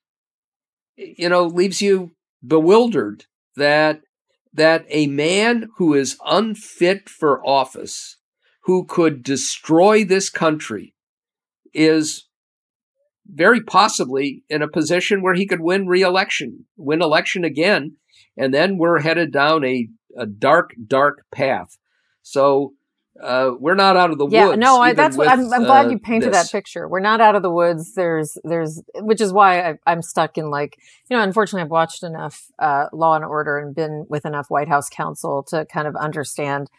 you 0.95 1.29
know, 1.29 1.45
leaves 1.45 1.81
you 1.81 2.11
bewildered 2.45 3.25
that 3.55 4.01
that 4.53 4.85
a 4.89 5.07
man 5.07 5.69
who 5.77 5.93
is 5.93 6.17
unfit 6.25 7.09
for 7.09 7.45
office, 7.45 8.17
who 8.63 8.85
could 8.85 9.21
destroy 9.21 10.05
this 10.05 10.29
country, 10.29 10.93
is 11.73 12.25
very 13.27 13.61
possibly 13.61 14.43
in 14.49 14.61
a 14.61 14.67
position 14.69 15.21
where 15.21 15.33
he 15.33 15.45
could 15.45 15.59
win 15.59 15.87
re-election, 15.87 16.65
win 16.77 17.01
election 17.01 17.43
again, 17.43 17.97
and 18.37 18.53
then 18.53 18.77
we're 18.77 19.01
headed 19.01 19.33
down 19.33 19.65
a, 19.65 19.89
a 20.17 20.25
dark, 20.25 20.73
dark 20.87 21.25
path. 21.33 21.77
So 22.21 22.74
uh, 23.21 23.51
we're 23.59 23.75
not 23.75 23.95
out 23.95 24.11
of 24.11 24.17
the 24.17 24.27
yeah, 24.27 24.47
woods. 24.47 24.59
no, 24.59 24.81
I, 24.81 24.93
that's 24.93 25.15
what 25.15 25.27
I'm, 25.27 25.51
I'm 25.53 25.63
glad 25.63 25.85
uh, 25.85 25.89
you 25.89 25.99
painted 25.99 26.33
this. 26.33 26.43
that 26.43 26.51
picture. 26.51 26.87
We're 26.87 26.99
not 26.99 27.21
out 27.21 27.35
of 27.35 27.43
the 27.43 27.51
woods. 27.51 27.93
There's, 27.93 28.37
there's, 28.43 28.81
which 28.95 29.21
is 29.21 29.31
why 29.31 29.61
I, 29.61 29.75
I'm 29.87 30.01
stuck 30.01 30.37
in 30.37 30.49
like, 30.49 30.77
you 31.09 31.15
know, 31.15 31.23
unfortunately, 31.23 31.63
I've 31.63 31.71
watched 31.71 32.03
enough 32.03 32.51
uh, 32.59 32.87
Law 32.91 33.15
and 33.15 33.23
Order 33.23 33.57
and 33.57 33.73
been 33.73 34.05
with 34.09 34.25
enough 34.25 34.47
White 34.49 34.67
House 34.67 34.89
counsel 34.89 35.43
to 35.49 35.65
kind 35.65 35.87
of 35.87 35.95
understand 35.95 36.69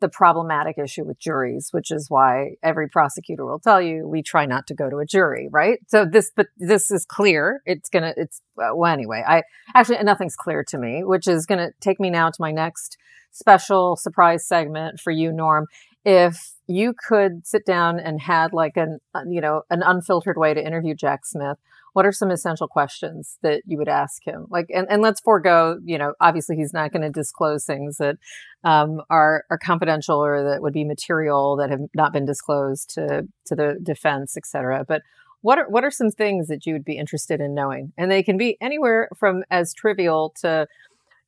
the 0.00 0.08
problematic 0.08 0.76
issue 0.76 1.04
with 1.04 1.18
juries, 1.18 1.68
which 1.70 1.90
is 1.90 2.10
why 2.10 2.56
every 2.62 2.88
prosecutor 2.88 3.44
will 3.44 3.60
tell 3.60 3.80
you 3.80 4.06
we 4.08 4.22
try 4.22 4.44
not 4.44 4.66
to 4.66 4.74
go 4.74 4.90
to 4.90 4.98
a 4.98 5.06
jury, 5.06 5.48
right? 5.50 5.78
So 5.86 6.04
this, 6.04 6.30
but 6.34 6.48
this 6.56 6.90
is 6.90 7.06
clear. 7.06 7.60
It's 7.64 7.88
gonna, 7.88 8.12
it's 8.16 8.40
uh, 8.58 8.74
well, 8.74 8.92
anyway. 8.92 9.22
I 9.26 9.42
actually 9.74 10.02
nothing's 10.02 10.36
clear 10.36 10.64
to 10.68 10.78
me, 10.78 11.04
which 11.04 11.28
is 11.28 11.46
gonna 11.46 11.70
take 11.80 12.00
me 12.00 12.10
now 12.10 12.28
to 12.28 12.36
my 12.38 12.50
next 12.50 12.98
special 13.34 13.96
surprise 13.96 14.46
segment 14.46 15.00
for 15.00 15.10
you, 15.10 15.32
Norm. 15.32 15.66
If 16.04 16.52
you 16.66 16.94
could 17.08 17.46
sit 17.46 17.66
down 17.66 17.98
and 17.98 18.20
had 18.20 18.52
like 18.52 18.76
an, 18.76 19.00
uh, 19.14 19.22
you 19.28 19.40
know, 19.40 19.62
an 19.70 19.82
unfiltered 19.82 20.38
way 20.38 20.54
to 20.54 20.64
interview 20.64 20.94
Jack 20.94 21.26
Smith, 21.26 21.58
what 21.94 22.06
are 22.06 22.12
some 22.12 22.30
essential 22.30 22.68
questions 22.68 23.38
that 23.42 23.62
you 23.66 23.78
would 23.78 23.88
ask 23.88 24.24
him? 24.24 24.46
Like, 24.50 24.66
and, 24.74 24.86
and 24.90 25.00
let's 25.00 25.20
forego, 25.20 25.78
you 25.84 25.98
know, 25.98 26.14
obviously 26.20 26.56
he's 26.56 26.72
not 26.72 26.92
going 26.92 27.02
to 27.02 27.10
disclose 27.10 27.64
things 27.64 27.98
that 27.98 28.16
um, 28.64 29.00
are 29.10 29.44
are 29.50 29.58
confidential 29.58 30.18
or 30.18 30.42
that 30.42 30.62
would 30.62 30.72
be 30.72 30.84
material 30.84 31.56
that 31.56 31.70
have 31.70 31.80
not 31.94 32.12
been 32.12 32.26
disclosed 32.26 32.90
to 32.94 33.28
to 33.46 33.54
the 33.54 33.78
defense, 33.82 34.36
et 34.36 34.46
cetera. 34.46 34.84
But 34.86 35.02
what 35.40 35.58
are 35.58 35.68
what 35.68 35.84
are 35.84 35.90
some 35.90 36.10
things 36.10 36.48
that 36.48 36.66
you 36.66 36.72
would 36.72 36.84
be 36.84 36.98
interested 36.98 37.40
in 37.40 37.54
knowing? 37.54 37.92
And 37.96 38.10
they 38.10 38.22
can 38.22 38.38
be 38.38 38.56
anywhere 38.60 39.08
from 39.16 39.44
as 39.50 39.74
trivial 39.74 40.34
to 40.40 40.66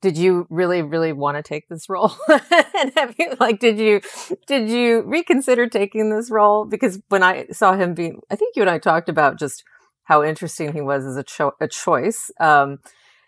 did 0.06 0.16
you 0.16 0.46
really 0.50 0.82
really 0.82 1.12
want 1.12 1.36
to 1.36 1.42
take 1.42 1.68
this 1.68 1.88
role? 1.88 2.12
And 2.78 2.92
have 2.94 3.16
you 3.18 3.32
like 3.40 3.58
did 3.58 3.76
you 3.76 4.00
did 4.46 4.70
you 4.70 5.02
reconsider 5.02 5.66
taking 5.68 6.10
this 6.10 6.30
role? 6.30 6.64
Because 6.64 7.00
when 7.08 7.24
i 7.24 7.46
saw 7.50 7.74
him 7.74 7.92
being 7.92 8.20
i 8.30 8.36
think 8.36 8.54
you 8.54 8.62
and 8.62 8.70
i 8.70 8.78
talked 8.78 9.08
about 9.08 9.36
just 9.36 9.64
how 10.04 10.22
interesting 10.22 10.72
he 10.72 10.80
was 10.80 11.04
as 11.04 11.16
a, 11.16 11.24
cho- 11.24 11.56
a 11.60 11.66
choice 11.66 12.30
um, 12.38 12.78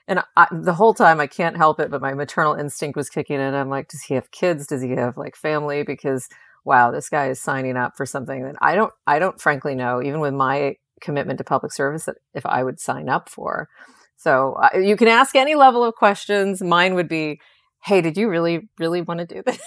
and 0.06 0.22
I, 0.36 0.46
the 0.52 0.74
whole 0.74 0.94
time 0.94 1.18
i 1.18 1.26
can't 1.26 1.56
help 1.56 1.80
it 1.80 1.90
but 1.90 2.00
my 2.00 2.14
maternal 2.14 2.54
instinct 2.54 2.96
was 2.96 3.10
kicking 3.10 3.40
in. 3.40 3.54
I'm 3.54 3.70
like 3.70 3.88
does 3.88 4.02
he 4.02 4.14
have 4.14 4.30
kids? 4.30 4.68
Does 4.68 4.82
he 4.82 4.90
have 4.90 5.16
like 5.16 5.34
family? 5.34 5.82
Because 5.82 6.28
wow 6.64 6.92
this 6.92 7.08
guy 7.08 7.28
is 7.28 7.40
signing 7.40 7.76
up 7.76 7.96
for 7.96 8.06
something 8.06 8.44
that 8.44 8.54
i 8.60 8.76
don't 8.76 8.92
i 9.06 9.18
don't 9.18 9.40
frankly 9.40 9.74
know 9.74 10.00
even 10.00 10.20
with 10.20 10.34
my 10.34 10.76
commitment 11.00 11.38
to 11.38 11.44
public 11.44 11.72
service 11.72 12.04
that 12.04 12.16
if 12.34 12.44
i 12.46 12.62
would 12.62 12.78
sign 12.78 13.08
up 13.08 13.28
for 13.28 13.68
so 14.18 14.54
uh, 14.54 14.76
you 14.76 14.96
can 14.96 15.08
ask 15.08 15.36
any 15.36 15.54
level 15.54 15.84
of 15.84 15.94
questions. 15.94 16.60
Mine 16.60 16.94
would 16.96 17.08
be, 17.08 17.40
"Hey, 17.84 18.00
did 18.00 18.16
you 18.16 18.28
really, 18.28 18.68
really 18.78 19.00
want 19.00 19.20
to 19.20 19.26
do 19.26 19.42
this? 19.46 19.60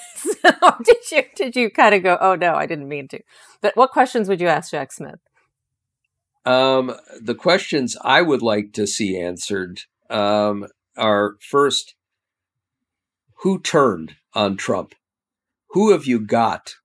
or 0.61 0.75
did 0.83 0.97
you, 1.11 1.23
did 1.35 1.55
you 1.55 1.69
kind 1.69 1.95
of 1.95 2.03
go, 2.03 2.17
oh 2.21 2.35
no, 2.35 2.53
I 2.53 2.65
didn't 2.65 2.89
mean 2.89 3.07
to?" 3.07 3.19
But 3.61 3.75
what 3.77 3.91
questions 3.91 4.27
would 4.27 4.41
you 4.41 4.47
ask 4.47 4.71
Jack 4.71 4.91
Smith? 4.91 5.19
Um, 6.45 6.95
the 7.21 7.35
questions 7.35 7.95
I 8.03 8.21
would 8.21 8.41
like 8.41 8.73
to 8.73 8.85
see 8.85 9.17
answered 9.17 9.81
um, 10.09 10.67
are 10.97 11.37
first, 11.39 11.95
who 13.43 13.59
turned 13.59 14.15
on 14.33 14.57
Trump? 14.57 14.95
Who 15.69 15.91
have 15.91 16.05
you 16.05 16.19
got? 16.19 16.75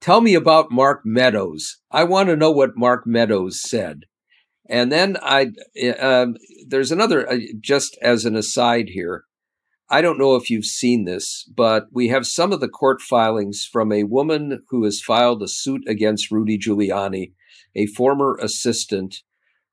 Tell 0.00 0.20
me 0.20 0.34
about 0.34 0.70
Mark 0.70 1.02
Meadows. 1.04 1.78
I 1.90 2.04
want 2.04 2.28
to 2.28 2.36
know 2.36 2.50
what 2.50 2.76
Mark 2.76 3.06
Meadows 3.06 3.60
said. 3.60 4.04
And 4.68 4.90
then 4.90 5.16
I, 5.22 5.52
um, 5.98 6.36
there's 6.66 6.90
another, 6.90 7.28
uh, 7.30 7.38
just 7.60 7.98
as 8.00 8.24
an 8.24 8.36
aside 8.36 8.88
here. 8.88 9.24
I 9.90 10.00
don't 10.00 10.18
know 10.18 10.34
if 10.36 10.48
you've 10.48 10.64
seen 10.64 11.04
this, 11.04 11.48
but 11.54 11.88
we 11.92 12.08
have 12.08 12.26
some 12.26 12.52
of 12.52 12.60
the 12.60 12.68
court 12.68 13.02
filings 13.02 13.68
from 13.70 13.92
a 13.92 14.04
woman 14.04 14.62
who 14.70 14.84
has 14.84 15.02
filed 15.02 15.42
a 15.42 15.48
suit 15.48 15.82
against 15.86 16.30
Rudy 16.30 16.58
Giuliani, 16.58 17.32
a 17.74 17.86
former 17.86 18.38
assistant 18.40 19.16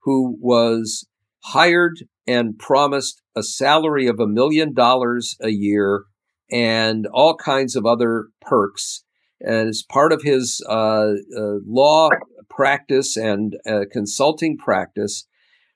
who 0.04 0.38
was 0.41 1.08
hired 1.45 2.04
and 2.27 2.60
promised 2.60 3.21
a 3.36 3.43
salary 3.43 4.08
of 4.08 4.19
a 4.19 4.27
million 4.27 4.73
dollars 4.73 5.38
a 5.41 5.49
year 5.49 6.04
and 6.51 7.08
all 7.13 7.36
kinds 7.36 7.75
of 7.75 7.86
other 7.86 8.27
perks 8.41 9.04
as 9.45 9.84
part 9.84 10.12
of 10.13 10.21
his 10.23 10.63
uh, 10.69 11.13
uh, 11.38 11.60
law 11.65 12.10
practice 12.49 13.17
and 13.17 13.56
uh, 13.67 13.82
consulting 13.91 14.58
practice, 14.58 15.27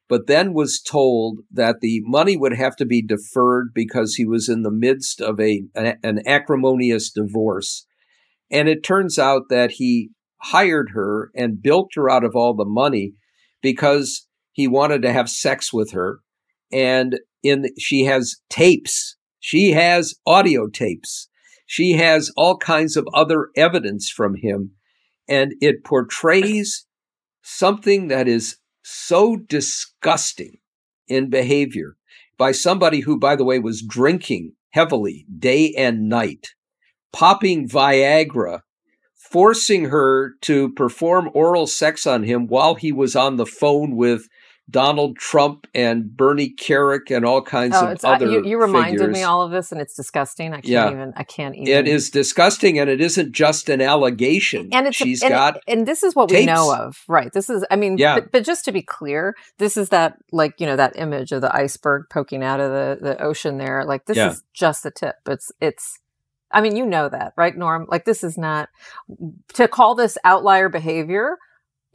but 0.08 0.28
then 0.28 0.54
was 0.54 0.82
told 0.82 1.40
that 1.52 1.78
the 1.82 2.02
money 2.04 2.38
would 2.38 2.54
have 2.54 2.76
to 2.76 2.86
be 2.86 3.02
deferred 3.02 3.72
because 3.74 4.16
he 4.16 4.26
was 4.26 4.50
in 4.50 4.64
the 4.64 4.72
midst 4.72 5.22
of 5.22 5.40
a 5.40 5.64
an 5.76 6.22
acrimonious 6.28 7.12
divorce. 7.12 7.88
And 8.52 8.70
it 8.70 8.84
turns 8.84 9.18
out 9.18 9.44
that 9.50 9.72
he 9.72 10.12
hired 10.42 10.92
her 10.94 11.32
and 11.36 11.62
bilked 11.62 11.96
her 11.96 12.10
out 12.10 12.24
of 12.24 12.36
all 12.36 12.54
the 12.56 12.66
money 12.66 13.14
because 13.62 14.28
he 14.52 14.68
wanted 14.68 15.02
to 15.02 15.12
have 15.12 15.30
sex 15.30 15.74
with 15.74 15.92
her. 15.94 16.20
And 16.72 17.20
in 17.42 17.68
she 17.80 18.06
has 18.06 18.36
tapes. 18.50 19.16
She 19.40 19.72
has 19.72 20.16
audio 20.26 20.68
tapes. 20.68 21.30
She 21.66 21.94
has 21.94 22.32
all 22.36 22.58
kinds 22.58 22.96
of 22.96 23.08
other 23.14 23.50
evidence 23.56 24.10
from 24.10 24.36
him 24.36 24.72
and 25.28 25.54
it 25.62 25.84
portrays 25.84 26.86
something 27.42 28.08
that 28.08 28.28
is 28.28 28.58
so 28.84 29.36
disgusting 29.36 30.58
in 31.08 31.30
behavior 31.30 31.96
by 32.38 32.52
somebody 32.52 33.02
who, 33.02 33.18
by 33.18 33.36
the 33.36 33.46
way, 33.46 33.60
was 33.60 33.84
drinking 33.88 34.54
heavily 34.72 35.26
day 35.38 35.74
and 35.78 36.10
night, 36.10 36.50
popping 37.14 37.68
Viagra, 37.68 38.62
forcing 39.16 39.86
her 39.86 40.34
to 40.42 40.72
perform 40.74 41.30
oral 41.34 41.66
sex 41.66 42.06
on 42.06 42.24
him 42.24 42.48
while 42.48 42.76
he 42.76 42.92
was 42.92 43.16
on 43.16 43.38
the 43.38 43.46
phone 43.46 43.96
with 43.96 44.28
Donald 44.70 45.18
Trump 45.18 45.68
and 45.76 46.16
Bernie 46.18 46.50
Kerik 46.50 47.16
and 47.16 47.24
all 47.24 47.42
kinds 47.42 47.76
oh, 47.76 47.88
of 47.92 48.04
other. 48.04 48.28
Uh, 48.28 48.32
you, 48.32 48.46
you 48.46 48.60
reminded 48.60 49.00
figures. 49.00 49.14
me 49.14 49.24
all 49.24 49.44
of 49.44 49.52
this, 49.52 49.72
and 49.72 49.80
it's 49.80 49.94
disgusting. 49.96 50.54
I 50.54 50.56
can't 50.58 50.66
Yeah. 50.68 50.92
even. 50.92 51.14
I 51.16 51.24
can't 51.24 51.56
even. 51.56 51.68
It 51.72 51.88
is 51.88 52.10
disgusting, 52.10 52.80
and 52.80 52.90
it 52.90 53.00
isn't 53.00 53.32
just 53.32 53.70
an 53.70 53.82
allegation. 53.82 54.70
and 54.72 54.88
it's 54.88 54.96
she's 54.96 55.22
and, 55.22 55.32
got 55.32 55.60
and 55.68 55.88
this 55.88 56.02
is 56.04 56.16
what 56.16 56.32
we 56.32 56.46
know 56.46 56.74
of 56.74 56.98
right 57.08 57.32
this 57.34 57.50
is 57.50 57.66
i 57.70 57.76
mean 57.76 57.98
Yeah. 57.98 58.16
but, 58.16 58.32
but 58.32 58.44
just 58.44 58.66
to 58.66 58.72
be 58.72 58.82
clear 58.82 59.36
this 59.58 59.78
is 59.78 59.90
that 59.90 60.18
like 60.32 60.60
you 60.60 60.66
know 60.66 60.76
that 60.76 60.98
image 60.98 61.32
of 61.32 61.42
the 61.42 61.56
iceberg 61.56 62.06
poking 62.12 62.44
out 62.44 62.60
of 62.60 62.72
the 62.72 62.98
the 63.02 63.22
ocean 63.22 63.58
there 63.58 63.84
like 63.86 64.06
this 64.06 64.18
Yeah. 64.18 64.32
is 64.32 64.44
just 64.54 64.84
the 64.84 64.92
tip 64.92 65.16
it's 65.28 65.52
it's 65.62 66.00
i 66.52 66.62
mean 66.62 66.76
you 66.76 66.86
know 66.86 67.10
that 67.10 67.34
right 67.38 67.56
norm 67.56 67.86
like 67.90 68.06
this 68.06 68.24
is 68.24 68.38
not 68.38 68.70
to 69.54 69.68
call 69.68 69.96
this 69.96 70.18
outlier 70.24 70.70
behavior 70.70 71.38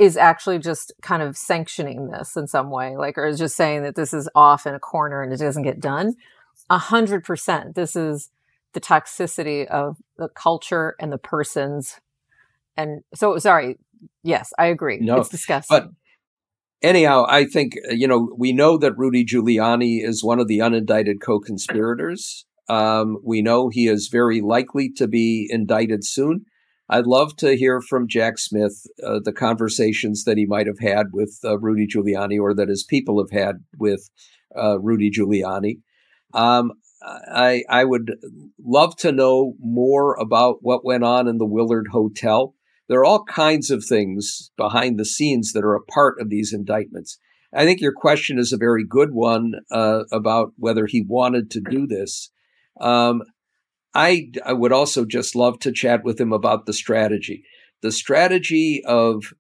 is 0.01 0.17
actually 0.17 0.59
just 0.59 0.95
kind 1.03 1.23
of 1.23 1.37
sanctioning 1.37 2.09
this 2.09 2.35
in 2.35 2.47
some 2.47 2.71
way 2.71 2.97
like 2.97 3.19
or 3.19 3.27
is 3.27 3.39
just 3.39 3.55
saying 3.55 3.83
that 3.83 3.97
this 3.97 4.15
is 4.15 4.31
off 4.35 4.67
in 4.67 4.75
a 4.75 4.81
corner 4.81 5.23
and 5.23 5.31
it 5.31 5.37
doesn't 5.37 5.63
get 5.63 5.79
done. 5.79 6.15
A 6.71 6.79
hundred 6.79 7.23
percent. 7.23 7.75
This 7.75 7.95
is 7.95 8.31
the 8.73 8.81
toxicity 8.81 9.67
of 9.67 9.99
the 10.17 10.29
culture 10.29 10.97
and 10.99 11.13
the 11.13 11.19
persons. 11.19 12.01
And 12.79 13.03
so 13.15 13.37
sorry 13.37 13.79
yes 14.23 14.55
i 14.59 14.67
agree. 14.67 14.99
No, 15.01 15.19
it's 15.19 15.29
disgusting. 15.29 15.77
But 15.79 15.89
anyhow, 16.83 17.27
I 17.29 17.45
think 17.45 17.75
uh, 17.91 17.93
you 17.93 18.09
know 18.09 18.35
we 18.39 18.55
know 18.55 18.79
that 18.79 18.97
Rudy 18.97 19.27
Giuliani 19.27 20.03
is 20.03 20.25
one 20.25 20.41
of 20.41 20.49
the 20.49 20.61
unindicted 20.61 21.21
co-conspirators. 21.21 22.47
Um, 22.71 23.19
we 23.23 23.43
know 23.43 23.69
he 23.69 23.87
is 23.87 24.09
very 24.11 24.41
likely 24.41 24.91
to 24.97 25.07
be 25.07 25.47
indicted 25.51 26.07
soon. 26.07 26.47
I'd 26.91 27.07
love 27.07 27.37
to 27.37 27.57
hear 27.57 27.81
from 27.81 28.09
Jack 28.09 28.39
Smith 28.39 28.85
uh, 29.03 29.21
the 29.23 29.33
conversations 29.33 30.25
that 30.25 30.37
he 30.37 30.45
might 30.45 30.67
have 30.67 30.81
had 30.81 31.07
with 31.13 31.39
uh, 31.45 31.59
Rudy 31.59 31.87
Giuliani, 31.87 32.39
or 32.39 32.53
that 32.55 32.69
his 32.69 32.85
people 32.85 33.19
have 33.19 33.31
had 33.31 33.65
with 33.79 34.11
uh, 34.57 34.79
Rudy 34.81 35.11
Giuliani. 35.11 35.79
Um, 36.35 36.73
I 37.03 37.63
I 37.69 37.85
would 37.85 38.17
love 38.63 38.97
to 38.97 39.13
know 39.13 39.55
more 39.61 40.17
about 40.21 40.59
what 40.61 40.85
went 40.85 41.05
on 41.05 41.29
in 41.29 41.39
the 41.39 41.47
Willard 41.47 41.89
Hotel 41.93 42.55
there 42.91 42.99
are 42.99 43.05
all 43.05 43.23
kinds 43.23 43.71
of 43.71 43.85
things 43.85 44.51
behind 44.57 44.99
the 44.99 45.05
scenes 45.05 45.53
that 45.53 45.63
are 45.63 45.77
a 45.77 45.85
part 45.85 46.21
of 46.21 46.29
these 46.29 46.53
indictments. 46.53 47.19
I 47.55 47.65
think 47.65 47.81
your 47.81 47.93
question 47.93 48.37
is 48.37 48.53
a 48.53 48.59
very 48.59 48.85
good 48.85 49.13
one 49.13 49.53
uh, 49.71 50.03
about 50.11 50.55
whether 50.57 50.87
he 50.87 51.05
wanted 51.07 51.53
to 51.53 51.61
do 51.61 51.87
this. 51.87 52.33
Um, 52.81 53.23
I, 53.95 54.31
I 54.45 54.53
would 54.53 54.73
also 54.73 55.05
just 55.05 55.35
love 55.35 55.59
to 55.61 55.73
chat 55.73 56.05
with 56.05 56.21
him 56.21 56.33
about 56.33 56.67
the 56.67 56.73
strategy. 56.73 57.45
The 57.83 57.93
strategy 57.93 58.83
of 58.85 59.33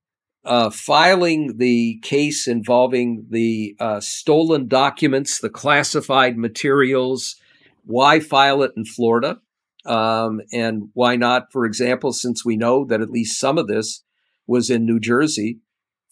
uh, 0.44 0.70
filing 0.70 1.58
the 1.58 1.98
case 2.02 2.48
involving 2.48 3.26
the 3.30 3.76
uh, 3.78 4.00
stolen 4.00 4.68
documents, 4.68 5.38
the 5.38 5.50
classified 5.50 6.38
materials. 6.38 7.36
Why 7.84 8.20
file 8.20 8.62
it 8.62 8.72
in 8.76 8.84
Florida? 8.84 9.40
Um, 9.84 10.40
and 10.52 10.88
why 10.94 11.16
not, 11.16 11.52
for 11.52 11.64
example, 11.64 12.12
since 12.12 12.44
we 12.44 12.56
know 12.56 12.84
that 12.84 13.00
at 13.00 13.10
least 13.10 13.38
some 13.38 13.58
of 13.58 13.68
this 13.68 14.02
was 14.46 14.70
in 14.70 14.84
New 14.84 15.00
Jersey, 15.00 15.60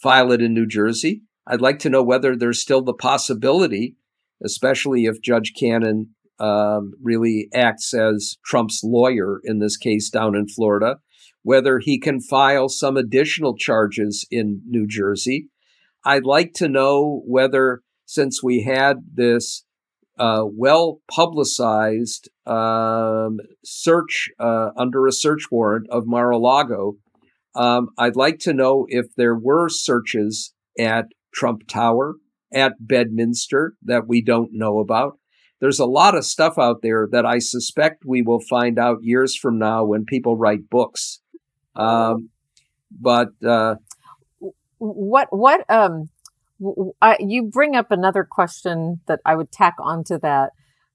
file 0.00 0.32
it 0.32 0.40
in 0.40 0.54
New 0.54 0.66
Jersey. 0.66 1.22
I'd 1.46 1.60
like 1.60 1.78
to 1.80 1.90
know 1.90 2.02
whether 2.02 2.36
there's 2.36 2.60
still 2.60 2.82
the 2.82 2.94
possibility, 2.94 3.96
especially 4.44 5.06
if 5.06 5.22
Judge 5.22 5.54
Cannon 5.58 6.14
um, 6.38 6.92
really 7.02 7.48
acts 7.54 7.92
as 7.94 8.36
Trump's 8.44 8.82
lawyer 8.84 9.40
in 9.44 9.58
this 9.58 9.76
case 9.76 10.10
down 10.10 10.34
in 10.34 10.48
Florida, 10.48 10.96
whether 11.42 11.78
he 11.78 11.98
can 11.98 12.20
file 12.20 12.68
some 12.68 12.96
additional 12.96 13.56
charges 13.56 14.26
in 14.30 14.62
New 14.66 14.86
Jersey. 14.86 15.48
I'd 16.04 16.24
like 16.24 16.52
to 16.54 16.68
know 16.68 17.22
whether, 17.26 17.82
since 18.06 18.42
we 18.42 18.62
had 18.62 18.98
this 19.12 19.64
uh, 20.18 20.44
well 20.44 21.00
publicized 21.10 22.28
um, 22.46 23.38
search 23.64 24.28
uh, 24.38 24.70
under 24.76 25.06
a 25.06 25.12
search 25.12 25.44
warrant 25.50 25.86
of 25.90 26.06
Mar 26.06 26.30
a 26.30 26.38
Lago, 26.38 26.94
um, 27.54 27.88
I'd 27.98 28.16
like 28.16 28.38
to 28.40 28.52
know 28.52 28.86
if 28.88 29.06
there 29.16 29.36
were 29.36 29.68
searches 29.68 30.54
at 30.78 31.06
Trump 31.34 31.66
Tower, 31.68 32.14
at 32.52 32.72
Bedminster 32.80 33.74
that 33.82 34.08
we 34.08 34.22
don't 34.22 34.50
know 34.52 34.78
about 34.78 35.18
there's 35.60 35.80
a 35.80 35.86
lot 35.86 36.16
of 36.16 36.24
stuff 36.24 36.58
out 36.58 36.82
there 36.82 37.08
that 37.10 37.26
I 37.26 37.38
suspect 37.38 38.04
we 38.06 38.22
will 38.22 38.40
find 38.40 38.78
out 38.78 38.98
years 39.02 39.36
from 39.36 39.58
now 39.58 39.84
when 39.84 40.04
people 40.04 40.36
write 40.36 40.70
books. 40.70 41.20
Um, 41.74 42.30
but 42.90 43.28
uh, 43.46 43.76
what 44.78 45.28
what 45.30 45.68
um 45.68 46.08
I, 47.00 47.16
you 47.20 47.44
bring 47.44 47.76
up 47.76 47.90
another 47.90 48.26
question 48.28 49.00
that 49.06 49.20
I 49.24 49.36
would 49.36 49.52
tack 49.52 49.74
onto 49.80 50.18
that 50.20 50.52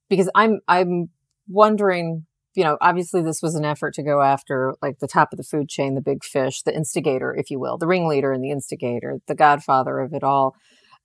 because 0.10 0.30
I'm 0.36 0.60
I'm 0.68 1.10
wondering 1.48 2.26
you 2.56 2.64
know 2.64 2.78
obviously 2.82 3.22
this 3.22 3.42
was 3.42 3.56
an 3.56 3.66
effort 3.66 3.94
to 3.96 4.04
go 4.04 4.22
after 4.22 4.76
like 4.82 5.00
the 5.00 5.08
top 5.08 5.30
of 5.32 5.38
the 5.38 5.44
food 5.44 5.70
chain 5.70 5.96
the 5.96 6.02
big 6.02 6.24
fish 6.24 6.62
the 6.64 6.76
instigator 6.76 7.36
if 7.36 7.50
you 7.50 7.60
will 7.60 7.78
the 7.78 7.88
ringleader 7.88 8.32
and 8.32 8.44
the 8.44 8.52
instigator 8.52 9.20
the 9.28 9.36
godfather 9.36 10.00
of 10.00 10.14
it 10.14 10.24
all 10.24 10.56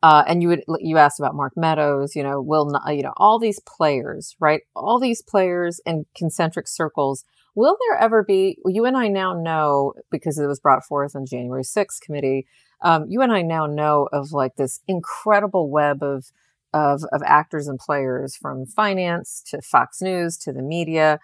uh, 0.03 0.23
and 0.27 0.43
you 0.43 0.49
would 0.49 0.63
you 0.79 0.97
asked 0.97 1.19
about 1.19 1.35
Mark 1.35 1.55
Meadows, 1.57 2.15
you 2.15 2.23
know, 2.23 2.41
will 2.41 2.67
not, 2.67 2.95
you 2.95 3.03
know, 3.03 3.15
all 3.17 3.39
these 3.39 3.61
players, 3.61 4.37
right? 4.39 4.63
All 4.77 5.01
these 5.01 5.23
players 5.23 5.81
in 5.85 6.07
concentric 6.17 6.69
circles. 6.69 7.25
Will 7.57 7.77
there 7.89 7.99
ever 7.99 8.23
be? 8.23 8.59
You 8.65 8.85
and 8.85 8.97
I 8.97 9.09
now 9.09 9.33
know 9.33 9.95
because 10.11 10.39
it 10.39 10.47
was 10.47 10.61
brought 10.61 10.85
forth 10.85 11.17
on 11.17 11.27
January 11.27 11.65
6th 11.65 12.01
committee. 12.01 12.47
Um, 12.83 13.07
you 13.09 13.23
and 13.23 13.33
I 13.33 13.43
now 13.43 13.67
know 13.67 14.09
of 14.13 14.31
like 14.31 14.55
this 14.55 14.81
incredible 14.87 15.69
web 15.69 16.03
of 16.03 16.31
of 16.73 17.03
of 17.13 17.23
actors 17.25 17.67
and 17.67 17.79
players 17.79 18.37
from 18.37 18.67
finance 18.67 19.43
to 19.49 19.61
Fox 19.63 20.01
News 20.01 20.37
to 20.39 20.53
the 20.53 20.63
media. 20.63 21.19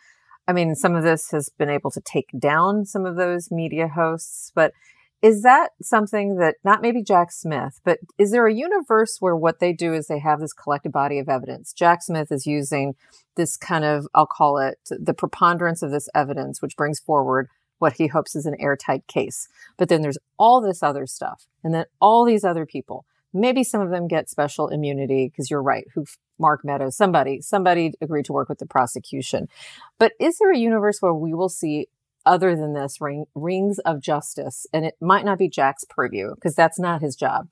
I 0.49 0.53
mean, 0.53 0.75
some 0.75 0.97
of 0.97 1.05
this 1.05 1.31
has 1.31 1.49
been 1.49 1.71
able 1.71 1.93
to 1.93 2.01
take 2.01 2.31
down 2.39 2.85
some 2.85 3.07
of 3.07 3.15
those 3.17 3.51
media 3.53 3.87
hosts, 3.89 4.51
but 4.55 4.73
is 5.25 5.41
that 5.41 5.71
something 5.81 6.37
that 6.37 6.57
not 6.65 6.83
maybe 6.83 7.03
Jack 7.03 7.33
Smith, 7.33 7.81
but 7.83 7.99
is 8.19 8.31
there 8.31 8.47
a 8.47 8.53
universe 8.53 9.17
where 9.21 9.35
what 9.35 9.59
they 9.59 9.73
do 9.73 9.95
is 9.95 10.07
they 10.07 10.19
have 10.19 10.39
this 10.39 10.53
collective 10.53 10.93
body 10.93 11.19
of 11.19 11.31
evidence? 11.31 11.73
Jack 11.73 12.03
Smith 12.03 12.31
is 12.31 12.47
using 12.47 12.95
this 13.35 13.57
kind 13.57 13.87
of, 13.87 14.07
I'll 14.15 14.27
call 14.27 14.59
it 14.59 14.79
the 14.91 15.15
preponderance 15.15 15.81
of 15.81 15.91
this 15.91 16.11
evidence, 16.15 16.61
which 16.61 16.77
brings 16.77 17.01
forward 17.01 17.49
what 17.79 17.95
he 17.95 18.09
hopes 18.09 18.37
is 18.37 18.45
an 18.45 18.61
airtight 18.61 19.07
case. 19.07 19.49
But 19.79 19.89
then 19.89 20.03
there's 20.03 20.19
all 20.39 20.61
this 20.61 20.83
other 20.83 21.07
stuff, 21.07 21.47
and 21.65 21.73
then 21.73 21.87
all 22.03 22.27
these 22.27 22.45
other 22.45 22.67
people. 22.67 23.07
Maybe 23.33 23.65
some 23.65 23.81
of 23.81 23.89
them 23.89 24.07
get 24.07 24.29
special 24.29 24.69
immunity 24.69 25.29
because 25.29 25.51
you're 25.51 25.63
right. 25.63 25.87
Who 25.95 26.05
Mark 26.39 26.67
Meadows, 26.67 26.97
somebody, 26.97 27.41
somebody 27.41 27.95
agreed 28.03 28.27
to 28.27 28.35
work 28.35 28.51
with 28.51 28.59
the 28.59 28.67
prosecution. 28.67 29.49
But 29.99 30.13
is 30.21 30.37
there 30.37 30.53
a 30.53 30.59
universe 30.59 30.99
where 31.01 31.15
we 31.15 31.33
will 31.33 31.49
see 31.49 31.89
other 32.27 32.57
than 32.57 32.73
this 32.73 33.01
ring, 33.01 33.27
rings 33.35 33.79
of 33.81 34.01
justice 34.01 34.67
and 34.73 34.85
it 34.85 34.95
might 35.01 35.25
not 35.25 35.39
be 35.39 35.49
jack's 35.49 35.85
purview 35.85 36.35
because 36.35 36.55
that's 36.55 36.79
not 36.79 37.03
his 37.03 37.17
job. 37.17 37.49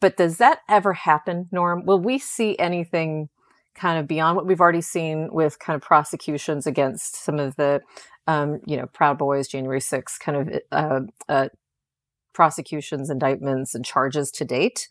But 0.00 0.16
does 0.16 0.38
that 0.38 0.60
ever 0.68 0.92
happen 0.92 1.48
norm? 1.50 1.84
Will 1.84 1.98
we 1.98 2.18
see 2.18 2.58
anything 2.58 3.28
kind 3.74 3.98
of 3.98 4.06
beyond 4.06 4.36
what 4.36 4.46
we've 4.46 4.60
already 4.60 4.80
seen 4.80 5.28
with 5.32 5.58
kind 5.58 5.76
of 5.76 5.82
prosecutions 5.82 6.66
against 6.66 7.22
some 7.24 7.38
of 7.38 7.56
the 7.56 7.80
um, 8.26 8.60
you 8.66 8.76
know 8.76 8.86
proud 8.86 9.16
boys 9.16 9.48
january 9.48 9.80
6th 9.80 10.18
kind 10.18 10.36
of 10.36 10.60
uh, 10.72 11.00
uh, 11.28 11.48
prosecutions 12.32 13.08
indictments 13.08 13.74
and 13.74 13.84
charges 13.84 14.30
to 14.32 14.44
date? 14.44 14.88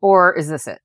Or 0.00 0.32
is 0.34 0.48
this 0.48 0.66
it? 0.66 0.80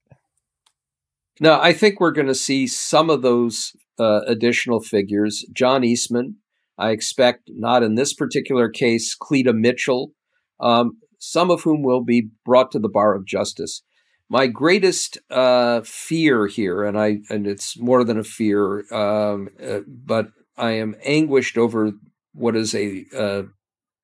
No 1.39 1.59
i 1.61 1.73
think 1.73 1.99
we're 1.99 2.11
going 2.11 2.27
to 2.27 2.35
see 2.35 2.67
some 2.67 3.09
of 3.09 3.21
those 3.21 3.75
uh, 3.99 4.21
additional 4.25 4.79
figures. 4.79 5.45
John 5.53 5.83
eastman 5.83 6.37
I 6.77 6.91
expect 6.91 7.49
not 7.53 7.83
in 7.83 7.95
this 7.95 8.13
particular 8.13 8.69
case, 8.69 9.15
Cleta 9.15 9.53
Mitchell, 9.53 10.11
um, 10.59 10.97
some 11.19 11.51
of 11.51 11.63
whom 11.63 11.83
will 11.83 12.03
be 12.03 12.29
brought 12.45 12.71
to 12.71 12.79
the 12.79 12.89
bar 12.89 13.15
of 13.15 13.25
justice. 13.25 13.83
My 14.29 14.47
greatest 14.47 15.17
uh, 15.29 15.81
fear 15.83 16.47
here, 16.47 16.83
and 16.83 16.99
I 16.99 17.19
and 17.29 17.45
it's 17.45 17.77
more 17.79 18.03
than 18.03 18.17
a 18.17 18.23
fear, 18.23 18.85
um, 18.91 19.49
uh, 19.63 19.81
but 19.87 20.27
I 20.57 20.71
am 20.71 20.95
anguished 21.03 21.57
over 21.57 21.91
what 22.33 22.55
is 22.55 22.73
a 22.73 23.05
uh, 23.15 23.43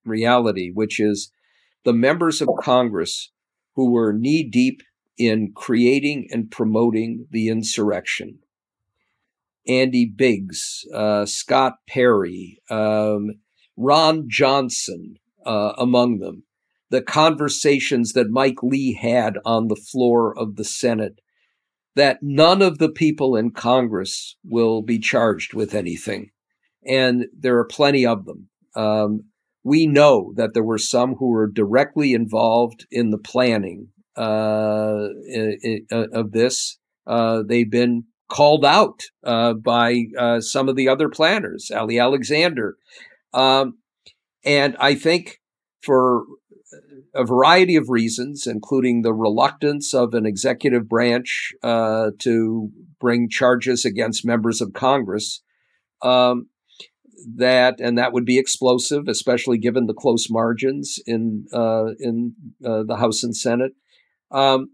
reality, 0.05 0.71
which 0.71 0.99
is 0.99 1.31
the 1.83 1.93
members 1.93 2.41
of 2.41 2.49
Congress 2.59 3.31
who 3.75 3.91
were 3.91 4.13
knee 4.13 4.43
deep 4.43 4.81
in 5.17 5.51
creating 5.55 6.27
and 6.31 6.51
promoting 6.51 7.27
the 7.31 7.47
insurrection 7.49 8.39
Andy 9.69 10.05
Biggs, 10.05 10.83
uh, 10.93 11.25
Scott 11.25 11.75
Perry, 11.87 12.59
um, 12.69 13.35
Ron 13.77 14.25
Johnson 14.27 15.15
uh, 15.45 15.73
among 15.77 16.19
them. 16.19 16.43
The 16.89 17.01
conversations 17.03 18.13
that 18.13 18.31
Mike 18.31 18.63
Lee 18.63 18.97
had 18.99 19.37
on 19.45 19.67
the 19.67 19.75
floor 19.75 20.37
of 20.37 20.55
the 20.55 20.63
Senate, 20.63 21.19
that 21.95 22.17
none 22.23 22.63
of 22.63 22.79
the 22.79 22.89
people 22.89 23.35
in 23.35 23.51
Congress 23.51 24.35
will 24.43 24.81
be 24.81 24.97
charged 24.97 25.53
with 25.53 25.75
anything. 25.75 26.31
And 26.85 27.25
there 27.37 27.57
are 27.59 27.65
plenty 27.65 28.07
of 28.07 28.25
them. 28.25 28.49
Um, 28.75 29.25
we 29.63 29.85
know 29.85 30.33
that 30.35 30.55
there 30.55 30.63
were 30.63 30.79
some 30.79 31.15
who 31.15 31.29
were 31.29 31.47
directly 31.47 32.13
involved 32.13 32.87
in 32.89 33.11
the 33.11 33.17
planning 33.19 33.89
uh, 34.17 35.09
of 35.91 36.31
this. 36.31 36.79
Uh, 37.05 37.43
they've 37.45 37.69
been 37.69 38.05
called 38.29 38.63
out 38.63 39.01
uh, 39.23 39.53
by 39.53 40.05
uh, 40.17 40.39
some 40.39 40.69
of 40.69 40.75
the 40.75 40.87
other 40.87 41.09
planners, 41.09 41.71
Ali 41.75 41.99
Alexander. 41.99 42.77
Um, 43.33 43.79
and 44.45 44.77
I 44.79 44.95
think 44.95 45.39
for 45.81 46.23
a 47.13 47.25
variety 47.25 47.75
of 47.75 47.89
reasons, 47.89 48.45
including 48.45 49.01
the 49.01 49.13
reluctance 49.13 49.93
of 49.93 50.13
an 50.13 50.25
executive 50.25 50.87
branch 50.87 51.51
uh, 51.63 52.11
to 52.19 52.69
bring 52.99 53.29
charges 53.29 53.85
against 53.85 54.25
members 54.25 54.61
of 54.61 54.73
Congress, 54.73 55.41
um, 56.01 56.47
that 57.35 57.81
and 57.81 57.97
that 57.97 58.13
would 58.13 58.25
be 58.25 58.37
explosive, 58.37 59.07
especially 59.07 59.57
given 59.57 59.87
the 59.87 59.93
close 59.93 60.27
margins 60.29 60.99
in 61.05 61.45
uh, 61.53 61.87
in 61.99 62.35
uh, 62.63 62.83
the 62.83 62.97
House 62.97 63.23
and 63.23 63.35
Senate. 63.35 63.73
Um, 64.31 64.71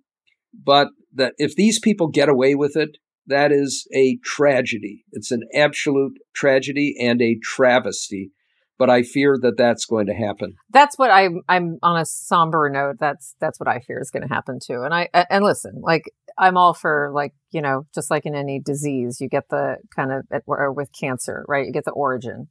but 0.54 0.90
that 1.14 1.34
if 1.38 1.56
these 1.56 1.80
people 1.80 2.08
get 2.08 2.30
away 2.30 2.54
with 2.56 2.76
it, 2.76 2.98
that 3.28 3.52
is 3.52 3.88
a 3.94 4.18
tragedy. 4.24 5.06
It's 5.12 5.32
an 5.32 5.42
absolute 5.54 6.18
tragedy 6.34 6.96
and 7.00 7.22
a 7.22 7.38
travesty. 7.42 8.32
But 8.78 8.90
I 8.90 9.04
fear 9.04 9.38
that 9.42 9.56
that's 9.58 9.86
going 9.86 10.08
to 10.08 10.14
happen. 10.14 10.56
That's 10.70 10.98
what 10.98 11.10
I'm. 11.10 11.42
I'm 11.48 11.80
on 11.82 11.98
a 11.98 12.06
somber 12.06 12.70
note. 12.70 12.98
That's 13.00 13.34
that's 13.40 13.58
what 13.58 13.70
I 13.70 13.80
fear 13.80 14.02
is 14.02 14.12
going 14.12 14.28
to 14.28 14.34
happen 14.34 14.60
too. 14.62 14.82
And 14.84 14.94
I 14.94 15.08
and 15.14 15.46
listen, 15.46 15.80
like 15.82 16.12
I'm 16.38 16.58
all 16.58 16.74
for 16.74 17.10
like 17.14 17.34
you 17.52 17.62
know, 17.62 17.86
just 17.96 18.12
like 18.12 18.26
in 18.26 18.36
any 18.36 18.60
disease, 18.60 19.22
you 19.22 19.30
get 19.30 19.48
the 19.50 19.78
kind 19.96 20.12
of 20.12 20.26
or 20.46 20.74
with 20.74 20.90
cancer, 20.92 21.46
right? 21.48 21.66
You 21.66 21.72
get 21.72 21.86
the 21.86 21.92
origin. 21.92 22.50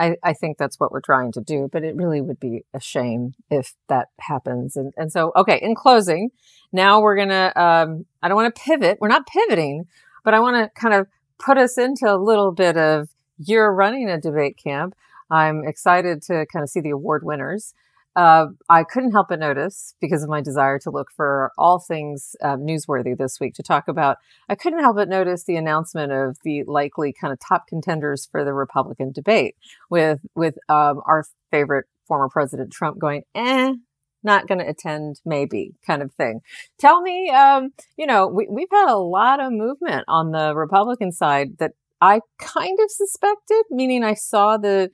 I, 0.00 0.16
I 0.24 0.32
think 0.32 0.56
that's 0.56 0.80
what 0.80 0.90
we're 0.90 1.02
trying 1.02 1.30
to 1.32 1.42
do, 1.42 1.68
but 1.70 1.84
it 1.84 1.94
really 1.94 2.22
would 2.22 2.40
be 2.40 2.64
a 2.72 2.80
shame 2.80 3.32
if 3.50 3.74
that 3.88 4.08
happens. 4.18 4.74
And 4.74 4.94
and 4.96 5.12
so, 5.12 5.30
okay, 5.36 5.60
in 5.60 5.74
closing, 5.74 6.30
now 6.72 7.00
we're 7.00 7.16
gonna. 7.16 7.52
Um, 7.54 8.06
I 8.22 8.28
don't 8.28 8.36
want 8.36 8.54
to 8.54 8.60
pivot. 8.62 8.96
We're 9.00 9.08
not 9.08 9.26
pivoting. 9.26 9.84
But 10.24 10.34
I 10.34 10.40
want 10.40 10.56
to 10.56 10.80
kind 10.80 10.94
of 10.94 11.06
put 11.38 11.58
us 11.58 11.78
into 11.78 12.12
a 12.12 12.16
little 12.16 12.52
bit 12.52 12.76
of 12.76 13.08
you're 13.38 13.72
running 13.72 14.08
a 14.08 14.20
debate 14.20 14.58
camp. 14.62 14.94
I'm 15.30 15.62
excited 15.66 16.22
to 16.22 16.46
kind 16.52 16.62
of 16.62 16.68
see 16.68 16.80
the 16.80 16.90
award 16.90 17.24
winners. 17.24 17.72
Uh, 18.16 18.46
I 18.68 18.82
couldn't 18.82 19.12
help 19.12 19.28
but 19.28 19.38
notice 19.38 19.94
because 20.00 20.22
of 20.24 20.28
my 20.28 20.40
desire 20.40 20.78
to 20.80 20.90
look 20.90 21.08
for 21.16 21.52
all 21.56 21.78
things 21.78 22.34
uh, 22.42 22.56
newsworthy 22.56 23.16
this 23.16 23.38
week 23.40 23.54
to 23.54 23.62
talk 23.62 23.86
about. 23.86 24.16
I 24.48 24.56
couldn't 24.56 24.80
help 24.80 24.96
but 24.96 25.08
notice 25.08 25.44
the 25.44 25.56
announcement 25.56 26.10
of 26.10 26.36
the 26.42 26.64
likely 26.64 27.14
kind 27.18 27.32
of 27.32 27.38
top 27.38 27.68
contenders 27.68 28.28
for 28.30 28.44
the 28.44 28.52
Republican 28.52 29.12
debate, 29.12 29.54
with 29.88 30.26
with 30.34 30.58
um, 30.68 31.00
our 31.06 31.24
favorite 31.52 31.86
former 32.06 32.28
President 32.28 32.72
Trump 32.72 32.98
going, 32.98 33.22
"Eh, 33.36 33.74
not 34.22 34.46
going 34.46 34.58
to 34.58 34.68
attend, 34.68 35.20
maybe 35.24 35.72
kind 35.86 36.02
of 36.02 36.12
thing. 36.12 36.40
Tell 36.78 37.00
me, 37.00 37.30
um, 37.30 37.70
you 37.96 38.06
know, 38.06 38.26
we, 38.26 38.46
we've 38.50 38.68
had 38.70 38.90
a 38.90 38.98
lot 38.98 39.40
of 39.40 39.52
movement 39.52 40.04
on 40.08 40.30
the 40.30 40.54
Republican 40.54 41.12
side 41.12 41.58
that 41.58 41.72
I 42.00 42.20
kind 42.38 42.78
of 42.82 42.90
suspected, 42.90 43.64
meaning 43.70 44.02
I 44.04 44.14
saw 44.14 44.56
the 44.56 44.90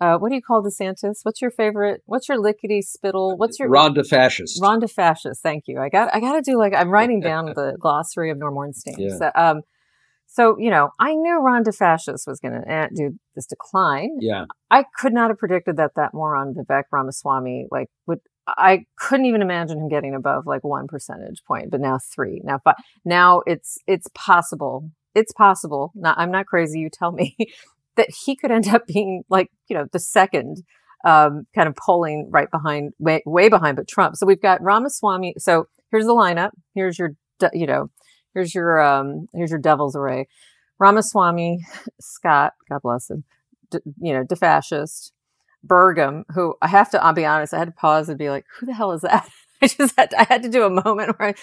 Uh, 0.00 0.16
what 0.16 0.30
do 0.30 0.34
you 0.34 0.40
call 0.40 0.62
DeSantis? 0.62 1.20
What's 1.24 1.42
your 1.42 1.50
favorite? 1.50 2.00
What's 2.06 2.26
your 2.26 2.38
lickety 2.38 2.80
spittle? 2.80 3.36
What's 3.36 3.58
your 3.58 3.68
Ron 3.68 3.94
DeFascist? 3.94 4.60
Ron 4.60 4.80
DeFascist. 4.80 5.40
Thank 5.42 5.64
you. 5.66 5.78
I 5.78 5.90
got. 5.90 6.14
I 6.14 6.20
got 6.20 6.32
to 6.32 6.42
do 6.42 6.56
like 6.56 6.72
I'm 6.74 6.88
writing 6.88 7.20
down 7.20 7.46
the 7.54 7.76
glossary 7.78 8.30
of 8.30 8.38
Norm 8.38 8.56
Ornstein. 8.56 8.94
Yeah. 8.98 9.18
So, 9.18 9.30
um, 9.34 9.60
so 10.26 10.56
you 10.58 10.70
know, 10.70 10.88
I 10.98 11.14
knew 11.14 11.40
Ron 11.42 11.64
DeFascist 11.64 12.26
was 12.26 12.40
going 12.40 12.54
to 12.54 12.88
do 12.94 13.18
this 13.34 13.46
decline. 13.46 14.16
Yeah. 14.20 14.46
I 14.70 14.84
could 14.98 15.12
not 15.12 15.28
have 15.28 15.38
predicted 15.38 15.76
that 15.76 15.92
that 15.96 16.14
moron 16.14 16.54
Vivek 16.54 16.84
Ramaswamy 16.90 17.66
like 17.70 17.88
would. 18.06 18.20
I 18.56 18.84
couldn't 18.98 19.26
even 19.26 19.42
imagine 19.42 19.78
him 19.78 19.88
getting 19.88 20.14
above 20.14 20.46
like 20.46 20.64
one 20.64 20.86
percentage 20.86 21.42
point, 21.46 21.70
but 21.70 21.80
now 21.80 21.98
three, 22.14 22.40
now 22.44 22.60
five. 22.62 22.76
Now 23.04 23.42
it's 23.46 23.78
it's 23.86 24.08
possible. 24.14 24.90
It's 25.14 25.32
possible. 25.32 25.92
Not, 25.94 26.18
I'm 26.18 26.30
not 26.30 26.46
crazy. 26.46 26.80
You 26.80 26.88
tell 26.92 27.12
me 27.12 27.36
that 27.96 28.08
he 28.24 28.36
could 28.36 28.50
end 28.50 28.68
up 28.68 28.86
being 28.86 29.22
like 29.28 29.48
you 29.68 29.76
know 29.76 29.86
the 29.92 29.98
second 29.98 30.62
um, 31.04 31.46
kind 31.54 31.68
of 31.68 31.76
polling 31.76 32.28
right 32.30 32.50
behind, 32.50 32.92
way, 32.98 33.22
way 33.24 33.48
behind, 33.48 33.76
but 33.76 33.88
Trump. 33.88 34.16
So 34.16 34.26
we've 34.26 34.40
got 34.40 34.62
Ramaswamy. 34.62 35.34
So 35.38 35.68
here's 35.90 36.06
the 36.06 36.14
lineup. 36.14 36.50
Here's 36.74 36.98
your, 36.98 37.12
you 37.52 37.66
know, 37.66 37.90
here's 38.34 38.54
your, 38.54 38.80
um, 38.80 39.26
here's 39.34 39.50
your 39.50 39.60
devil's 39.60 39.96
array. 39.96 40.26
Ramaswamy, 40.78 41.60
Scott, 42.00 42.52
God 42.68 42.80
bless 42.82 43.10
him, 43.10 43.24
d- 43.70 43.78
you 44.00 44.12
know, 44.12 44.24
defascist, 44.24 45.12
Burgum, 45.66 46.24
who 46.34 46.54
I 46.62 46.68
have 46.68 46.90
to, 46.90 47.04
I'll 47.04 47.12
be 47.12 47.24
honest, 47.24 47.54
I 47.54 47.58
had 47.58 47.68
to 47.68 47.72
pause 47.72 48.08
and 48.08 48.18
be 48.18 48.30
like, 48.30 48.46
who 48.58 48.66
the 48.66 48.72
hell 48.72 48.92
is 48.92 49.02
that? 49.02 49.28
I 49.62 49.66
just 49.66 49.94
had 49.96 50.10
to, 50.10 50.20
I 50.20 50.24
had 50.24 50.42
to 50.42 50.48
do 50.48 50.64
a 50.64 50.70
moment 50.70 51.18
where 51.18 51.28
I, 51.28 51.34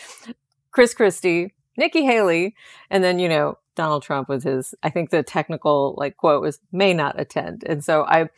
Chris 0.72 0.94
Christie, 0.94 1.54
Nikki 1.78 2.04
Haley, 2.04 2.56
and 2.90 3.04
then, 3.04 3.20
you 3.20 3.30
know, 3.30 3.58
Donald 3.76 4.02
Trump 4.02 4.28
with 4.28 4.44
his, 4.44 4.74
I 4.82 4.90
think 4.90 5.12
the 5.12 5.22
technical 5.22 5.94
like 5.98 6.18
quote 6.18 6.42
was 6.42 6.60
may 6.72 6.94
not 6.94 7.20
attend. 7.20 7.64
And 7.66 7.84
so 7.84 8.04
I, 8.06 8.30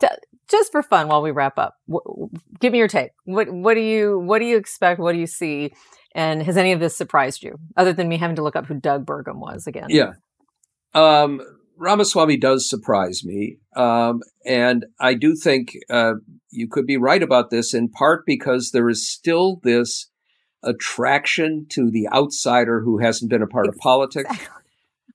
t- 0.00 0.08
just 0.48 0.72
for 0.72 0.82
fun 0.82 1.08
while 1.08 1.20
we 1.20 1.32
wrap 1.32 1.58
up, 1.58 1.74
w- 1.86 2.30
give 2.60 2.72
me 2.72 2.78
your 2.78 2.88
take. 2.88 3.10
What, 3.24 3.50
what 3.50 3.74
do 3.74 3.80
you, 3.80 4.18
what 4.18 4.38
do 4.38 4.46
you 4.46 4.56
expect? 4.56 4.98
What 4.98 5.12
do 5.12 5.18
you 5.18 5.26
see? 5.26 5.74
And 6.14 6.42
has 6.42 6.56
any 6.56 6.72
of 6.72 6.80
this 6.80 6.96
surprised 6.96 7.42
you 7.42 7.58
other 7.76 7.92
than 7.92 8.08
me 8.08 8.16
having 8.16 8.36
to 8.36 8.42
look 8.42 8.56
up 8.56 8.64
who 8.64 8.80
Doug 8.80 9.04
Burgum 9.04 9.36
was 9.36 9.66
again? 9.66 9.88
Yeah. 9.90 10.14
Um, 10.94 11.42
Ramaswamy 11.78 12.36
does 12.38 12.68
surprise 12.68 13.22
me. 13.24 13.58
Um, 13.74 14.22
and 14.44 14.86
I 14.98 15.14
do 15.14 15.34
think 15.34 15.76
uh, 15.90 16.14
you 16.50 16.68
could 16.68 16.86
be 16.86 16.96
right 16.96 17.22
about 17.22 17.50
this 17.50 17.74
in 17.74 17.88
part 17.88 18.24
because 18.26 18.70
there 18.70 18.88
is 18.88 19.08
still 19.08 19.60
this 19.62 20.08
attraction 20.62 21.66
to 21.70 21.90
the 21.90 22.08
outsider 22.12 22.80
who 22.80 22.98
hasn't 22.98 23.30
been 23.30 23.42
a 23.42 23.46
part 23.46 23.68
of 23.68 23.76
politics. 23.76 24.34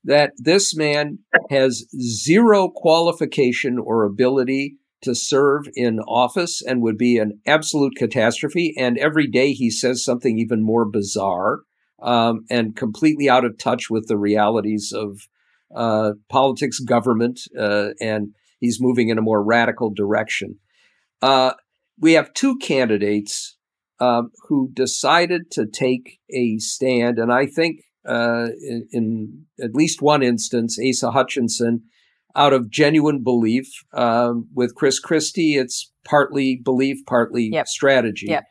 That 0.03 0.31
this 0.37 0.75
man 0.75 1.19
has 1.51 1.85
zero 1.99 2.69
qualification 2.69 3.77
or 3.77 4.03
ability 4.03 4.77
to 5.01 5.13
serve 5.13 5.67
in 5.75 5.99
office 5.99 6.61
and 6.61 6.81
would 6.81 6.97
be 6.97 7.17
an 7.17 7.39
absolute 7.45 7.95
catastrophe. 7.95 8.73
And 8.77 8.97
every 8.97 9.27
day 9.27 9.53
he 9.53 9.69
says 9.69 10.03
something 10.03 10.39
even 10.39 10.63
more 10.63 10.85
bizarre 10.85 11.61
um, 12.01 12.45
and 12.49 12.75
completely 12.75 13.29
out 13.29 13.45
of 13.45 13.57
touch 13.57 13.89
with 13.89 14.07
the 14.07 14.17
realities 14.17 14.91
of 14.95 15.27
uh, 15.75 16.13
politics, 16.29 16.79
government, 16.79 17.39
uh, 17.57 17.89
and 17.99 18.29
he's 18.59 18.79
moving 18.81 19.09
in 19.09 19.17
a 19.17 19.21
more 19.21 19.43
radical 19.43 19.89
direction. 19.93 20.57
Uh, 21.21 21.53
we 21.99 22.13
have 22.13 22.33
two 22.33 22.57
candidates 22.57 23.57
um, 23.99 24.31
who 24.47 24.69
decided 24.73 25.51
to 25.51 25.65
take 25.67 26.19
a 26.31 26.57
stand, 26.57 27.19
and 27.19 27.31
I 27.31 27.45
think 27.45 27.81
uh, 28.07 28.47
in, 28.61 28.87
in, 28.91 29.45
at 29.63 29.75
least 29.75 30.01
one 30.01 30.23
instance, 30.23 30.79
Asa 30.79 31.11
Hutchinson, 31.11 31.83
out 32.35 32.53
of 32.53 32.69
genuine 32.69 33.23
belief. 33.23 33.67
Um, 33.93 34.47
with 34.55 34.73
Chris 34.75 34.99
Christie, 34.99 35.55
it's 35.55 35.91
partly 36.05 36.55
belief, 36.63 36.97
partly 37.05 37.49
Yep. 37.51 37.67
strategy. 37.67 38.27
Yep. 38.27 38.43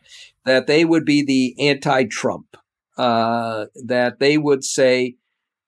That 0.45 0.67
they 0.67 0.85
would 0.85 1.05
be 1.05 1.25
the 1.25 1.69
anti-Trump. 1.69 2.57
Uh, 2.97 3.67
that 3.87 4.19
they 4.19 4.37
would 4.37 4.63
say 4.63 5.15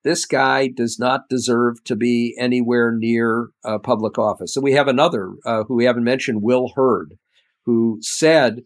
this 0.05 0.25
guy 0.25 0.69
does 0.69 0.99
not 0.99 1.29
deserve 1.29 1.83
to 1.85 1.97
be 1.97 2.35
anywhere 2.39 2.93
near 2.93 3.49
uh, 3.65 3.79
public 3.79 4.19
office. 4.19 4.53
So 4.55 4.61
we 4.61 4.73
have 4.73 4.89
another 4.89 5.33
uh, 5.45 5.65
who 5.65 5.77
we 5.77 5.85
haven't 5.85 6.05
mentioned, 6.05 6.43
Will 6.43 6.73
Hurd, 6.75 7.15
who 7.65 7.99
said 8.01 8.63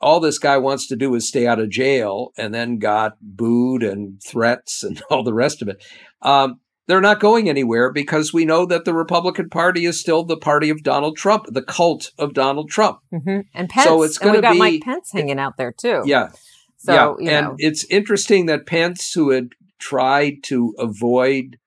all 0.00 0.18
this 0.18 0.38
guy 0.38 0.58
wants 0.58 0.88
to 0.88 0.96
do 0.96 1.14
is 1.14 1.28
stay 1.28 1.46
out 1.46 1.60
of 1.60 1.70
jail, 1.70 2.32
and 2.36 2.52
then 2.52 2.78
got 2.78 3.12
booed 3.20 3.82
and 3.84 4.20
threats 4.22 4.82
and 4.82 5.00
all 5.10 5.22
the 5.22 5.34
rest 5.34 5.62
of 5.62 5.68
it. 5.68 5.82
Um, 6.22 6.58
they're 6.88 7.00
not 7.00 7.20
going 7.20 7.48
anywhere 7.48 7.92
because 7.92 8.32
we 8.32 8.44
know 8.44 8.66
that 8.66 8.84
the 8.84 8.92
Republican 8.92 9.48
Party 9.48 9.86
is 9.86 10.00
still 10.00 10.24
the 10.24 10.36
party 10.36 10.68
of 10.68 10.82
Donald 10.82 11.16
Trump, 11.16 11.46
the 11.48 11.62
cult 11.62 12.10
of 12.18 12.34
Donald 12.34 12.70
Trump. 12.70 12.98
hmm 13.10 13.40
And 13.54 13.68
Pence. 13.68 13.86
So 13.88 14.02
it's 14.02 14.18
gonna 14.18 14.40
got 14.40 14.52
be- 14.54 14.58
Mike 14.58 14.82
Pence 14.82 15.10
hanging 15.12 15.38
out 15.38 15.56
there 15.56 15.72
too. 15.72 16.02
Yeah, 16.04 16.30
So, 16.78 17.16
yeah, 17.20 17.38
and 17.38 17.46
know, 17.46 17.54
it's 17.58 17.84
interesting 17.84 18.46
that 18.46 18.66
Pence, 18.66 19.12
who 19.12 19.30
had 19.30 19.50
tried 19.82 20.44
to 20.44 20.74
avoid 20.78 21.58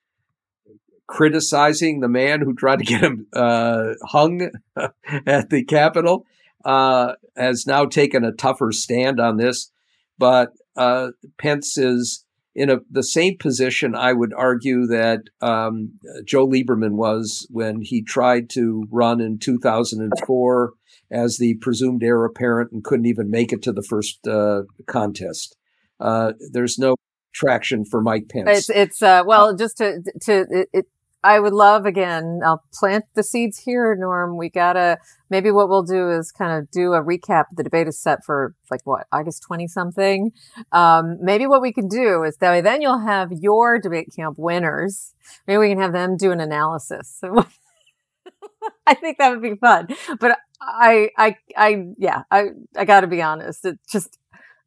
criticizing 1.06 2.00
the 2.00 2.08
man 2.08 2.42
who 2.42 2.56
tried 2.56 2.80
to 2.80 2.86
get 2.86 3.02
him 3.02 3.28
uh, 3.34 3.90
hung 4.06 4.50
at 5.28 5.50
the 5.50 5.64
Capitol, 5.68 6.26
uh, 6.64 7.14
has 7.36 7.68
now 7.68 7.86
taken 7.86 8.24
a 8.24 8.32
tougher 8.32 8.72
stand 8.72 9.20
on 9.20 9.38
this. 9.38 9.72
But 10.18 10.54
uh, 10.76 11.10
Pence 11.38 11.78
is 11.78 12.26
in 12.56 12.70
a, 12.70 12.78
the 12.90 13.04
same 13.04 13.38
position, 13.38 13.96
I 13.96 14.14
would 14.14 14.34
argue, 14.34 14.88
that 14.88 15.24
um, 15.42 16.00
Joe 16.26 16.48
Lieberman 16.48 16.94
was 16.94 17.46
when 17.52 17.82
he 17.82 18.02
tried 18.02 18.50
to 18.52 18.88
run 18.90 19.20
in 19.20 19.38
2004 19.38 20.74
as 21.12 21.38
the 21.38 21.56
presumed 21.56 22.02
heir 22.02 22.24
apparent 22.24 22.72
and 22.72 22.84
couldn't 22.84 23.06
even 23.06 23.30
make 23.30 23.52
it 23.52 23.62
to 23.64 23.74
the 23.74 23.84
first 23.84 24.26
uh, 24.26 24.64
contest. 24.88 25.58
Uh, 26.00 26.34
there's 26.52 26.80
no 26.80 26.96
traction 27.36 27.84
for 27.84 28.02
Mike 28.02 28.30
Pence. 28.30 28.48
it's 28.50 28.70
it's 28.70 29.02
uh 29.04 29.22
well 29.26 29.56
just 29.56 29.78
to 29.78 30.02
to 30.22 30.46
it, 30.50 30.70
it 30.74 30.86
I 31.22 31.40
would 31.40 31.54
love 31.54 31.88
again. 31.88 32.42
I'll 32.46 32.64
plant 32.72 33.06
the 33.16 33.24
seeds 33.24 33.58
here, 33.58 33.96
Norm. 33.96 34.38
We 34.38 34.48
gotta 34.48 35.00
maybe 35.32 35.50
what 35.50 35.70
we'll 35.70 35.84
do 35.84 36.12
is 36.12 36.32
kind 36.32 36.52
of 36.52 36.70
do 36.70 36.94
a 36.94 37.04
recap. 37.04 37.46
The 37.52 37.64
debate 37.64 37.88
is 37.88 38.00
set 38.00 38.24
for 38.24 38.54
like 38.70 38.82
what 38.84 39.08
August 39.12 39.42
twenty 39.42 39.68
something. 39.68 40.32
Um, 40.72 41.18
maybe 41.20 41.48
what 41.48 41.64
we 41.64 41.74
can 41.74 41.88
do 41.88 42.24
is 42.24 42.38
that 42.38 42.52
way. 42.52 42.62
Then 42.62 42.82
you'll 42.82 43.06
have 43.06 43.32
your 43.32 43.80
debate 43.80 44.14
camp 44.16 44.38
winners. 44.38 45.16
Maybe 45.48 45.58
we 45.58 45.70
can 45.70 45.80
have 45.80 45.94
them 45.94 46.16
do 46.16 46.32
an 46.32 46.40
analysis. 46.40 47.20
I 48.88 48.94
think 48.94 49.18
that 49.18 49.30
would 49.30 49.42
be 49.42 49.56
fun. 49.56 49.88
But 50.20 50.38
I, 50.62 51.10
I, 51.18 51.38
I, 51.58 51.86
yeah, 51.98 52.24
I, 52.32 52.50
I 52.76 52.86
got 52.86 53.02
to 53.02 53.08
be 53.08 53.22
honest. 53.22 53.66
It 53.66 53.80
just 53.92 54.18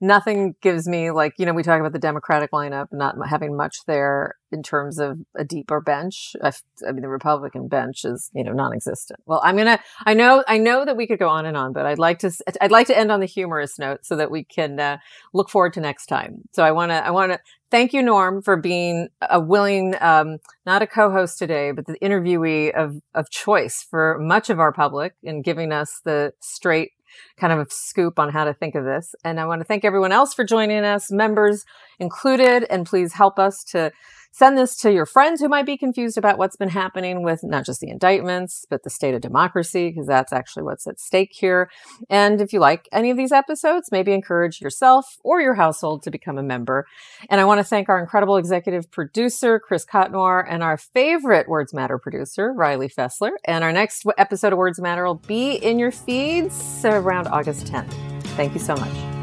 nothing 0.01 0.55
gives 0.61 0.89
me 0.89 1.11
like 1.11 1.35
you 1.39 1.47
know 1.47 1.53
we 1.53 1.63
talk 1.63 1.81
about 1.81 1.93
the 1.93 1.99
Democratic 1.99 2.51
lineup 2.51 2.87
not 2.93 3.17
having 3.29 3.57
much 3.57 3.79
there 3.87 4.37
in 4.51 4.63
terms 4.63 4.99
of 4.99 5.19
a 5.37 5.45
deeper 5.45 5.81
bench. 5.81 6.35
I, 6.43 6.53
mean 6.87 7.03
the 7.03 7.09
Republican 7.09 7.69
bench 7.69 8.05
is 8.05 8.31
you 8.35 8.45
know 8.45 8.53
non-existent. 8.53 9.21
Well, 9.27 9.41
I'm 9.45 9.57
gonna. 9.57 9.81
I 10.07 10.15
know. 10.15 10.45
I 10.47 10.59
know 10.59 10.85
that 10.85 10.97
we 10.97 11.07
could 11.07 11.19
go 11.19 11.29
on 11.29 11.47
and 11.47 11.57
on, 11.57 11.73
but 11.73 11.87
I'd 11.87 11.99
like 11.99 12.21
to. 12.21 12.31
I'd 12.61 12.71
like 12.71 12.87
to 12.89 12.99
end 12.99 13.13
on 13.13 13.21
the 13.21 13.27
humorous 13.27 13.79
note 13.79 14.05
so 14.05 14.17
that 14.17 14.31
we 14.31 14.45
can 14.45 14.79
uh, 14.81 14.99
look 15.33 15.51
forward 15.51 15.75
to 15.75 15.81
next 15.81 16.07
time. 16.07 16.43
So 16.53 16.63
I 16.63 16.73
want 16.73 16.91
to. 16.91 17.05
I 17.05 17.11
want 17.11 17.33
to 17.33 17.41
thank 17.71 17.93
you, 17.93 18.03
Norm, 18.03 18.43
for 18.43 18.57
being 18.57 19.09
a 19.29 19.41
willing, 19.41 19.95
um, 20.01 20.39
not 20.65 20.83
a 20.83 20.87
co-host 20.87 21.39
today, 21.39 21.73
but 21.73 21.87
the 21.87 21.99
interviewee 22.03 22.75
of 22.75 23.01
of 23.15 23.31
choice 23.31 23.87
for 23.89 24.19
much 24.21 24.51
of 24.51 24.61
our 24.61 24.73
public 24.73 25.15
and 25.25 25.45
giving 25.45 25.73
us 25.73 26.01
the 26.05 26.33
straight 26.41 26.93
kind 27.37 27.53
of 27.53 27.59
a 27.59 27.67
scoop 27.71 28.19
on 28.19 28.31
how 28.31 28.45
to 28.45 28.55
think 28.55 28.75
of 28.75 28.85
this. 28.85 29.15
And 29.25 29.39
I 29.41 29.47
want 29.47 29.61
to 29.61 29.65
thank 29.65 29.85
everyone 29.85 30.13
else 30.13 30.35
for 30.35 30.45
joining 30.45 30.85
us, 30.85 31.11
members 31.11 31.65
included, 31.99 32.65
and 32.71 32.87
please 32.87 33.13
help 33.13 33.39
us 33.39 33.65
to 33.65 33.93
send 34.39 34.57
this 34.57 34.77
to 34.77 34.93
your 34.93 35.05
friends 35.05 35.41
who 35.41 35.49
might 35.49 35.67
be 35.67 35.77
confused 35.77 36.17
about 36.17 36.39
what's 36.39 36.55
been 36.55 36.69
happening 36.69 37.25
with 37.25 37.43
not 37.43 37.67
just 37.67 37.81
the 37.81 37.91
indictments, 37.91 38.65
but 38.71 38.85
the 38.85 38.91
state 38.91 39.13
of 39.13 39.21
democracy, 39.21 39.89
because 39.89 40.07
that's 40.07 40.33
actually 40.33 40.63
what's 40.63 40.87
at 40.87 41.01
stake 41.01 41.33
here. 41.33 41.69
And 42.09 42.41
if 42.41 42.53
you 42.53 42.61
like 42.61 42.89
any 42.93 43.11
of 43.11 43.17
these 43.17 43.33
episodes, 43.33 43.91
maybe 43.91 44.13
encourage 44.13 44.61
yourself 44.61 45.17
or 45.25 45.41
your 45.41 45.55
household 45.55 46.05
to 46.05 46.13
become 46.13 46.39
a 46.39 46.43
member. 46.45 46.87
And 47.29 47.41
I 47.41 47.45
want 47.47 47.59
to 47.59 47.65
thank 47.65 47.89
our 47.89 47.99
incredible 47.99 48.37
executive 48.37 48.89
producer, 48.93 49.59
Chris 49.59 49.85
Cotnor, 49.85 50.45
and 50.49 50.63
our 50.63 50.77
favorite 50.77 51.49
Words 51.49 51.75
Matter 51.75 51.99
producer, 51.99 52.53
Riley 52.53 52.89
Fessler. 52.89 53.31
And 53.45 53.65
our 53.65 53.73
next 53.73 54.07
episode 54.19 54.53
of 54.53 54.59
Words 54.59 54.81
Matter 54.81 55.05
will 55.05 55.15
be 55.15 55.55
in 55.55 55.81
your 55.81 55.91
feeds 55.91 56.85
around 56.85 57.27
August 57.27 57.67
10th. 57.67 57.93
Thank 58.37 58.55
you 58.55 58.61
so 58.61 58.77
much. 58.77 59.18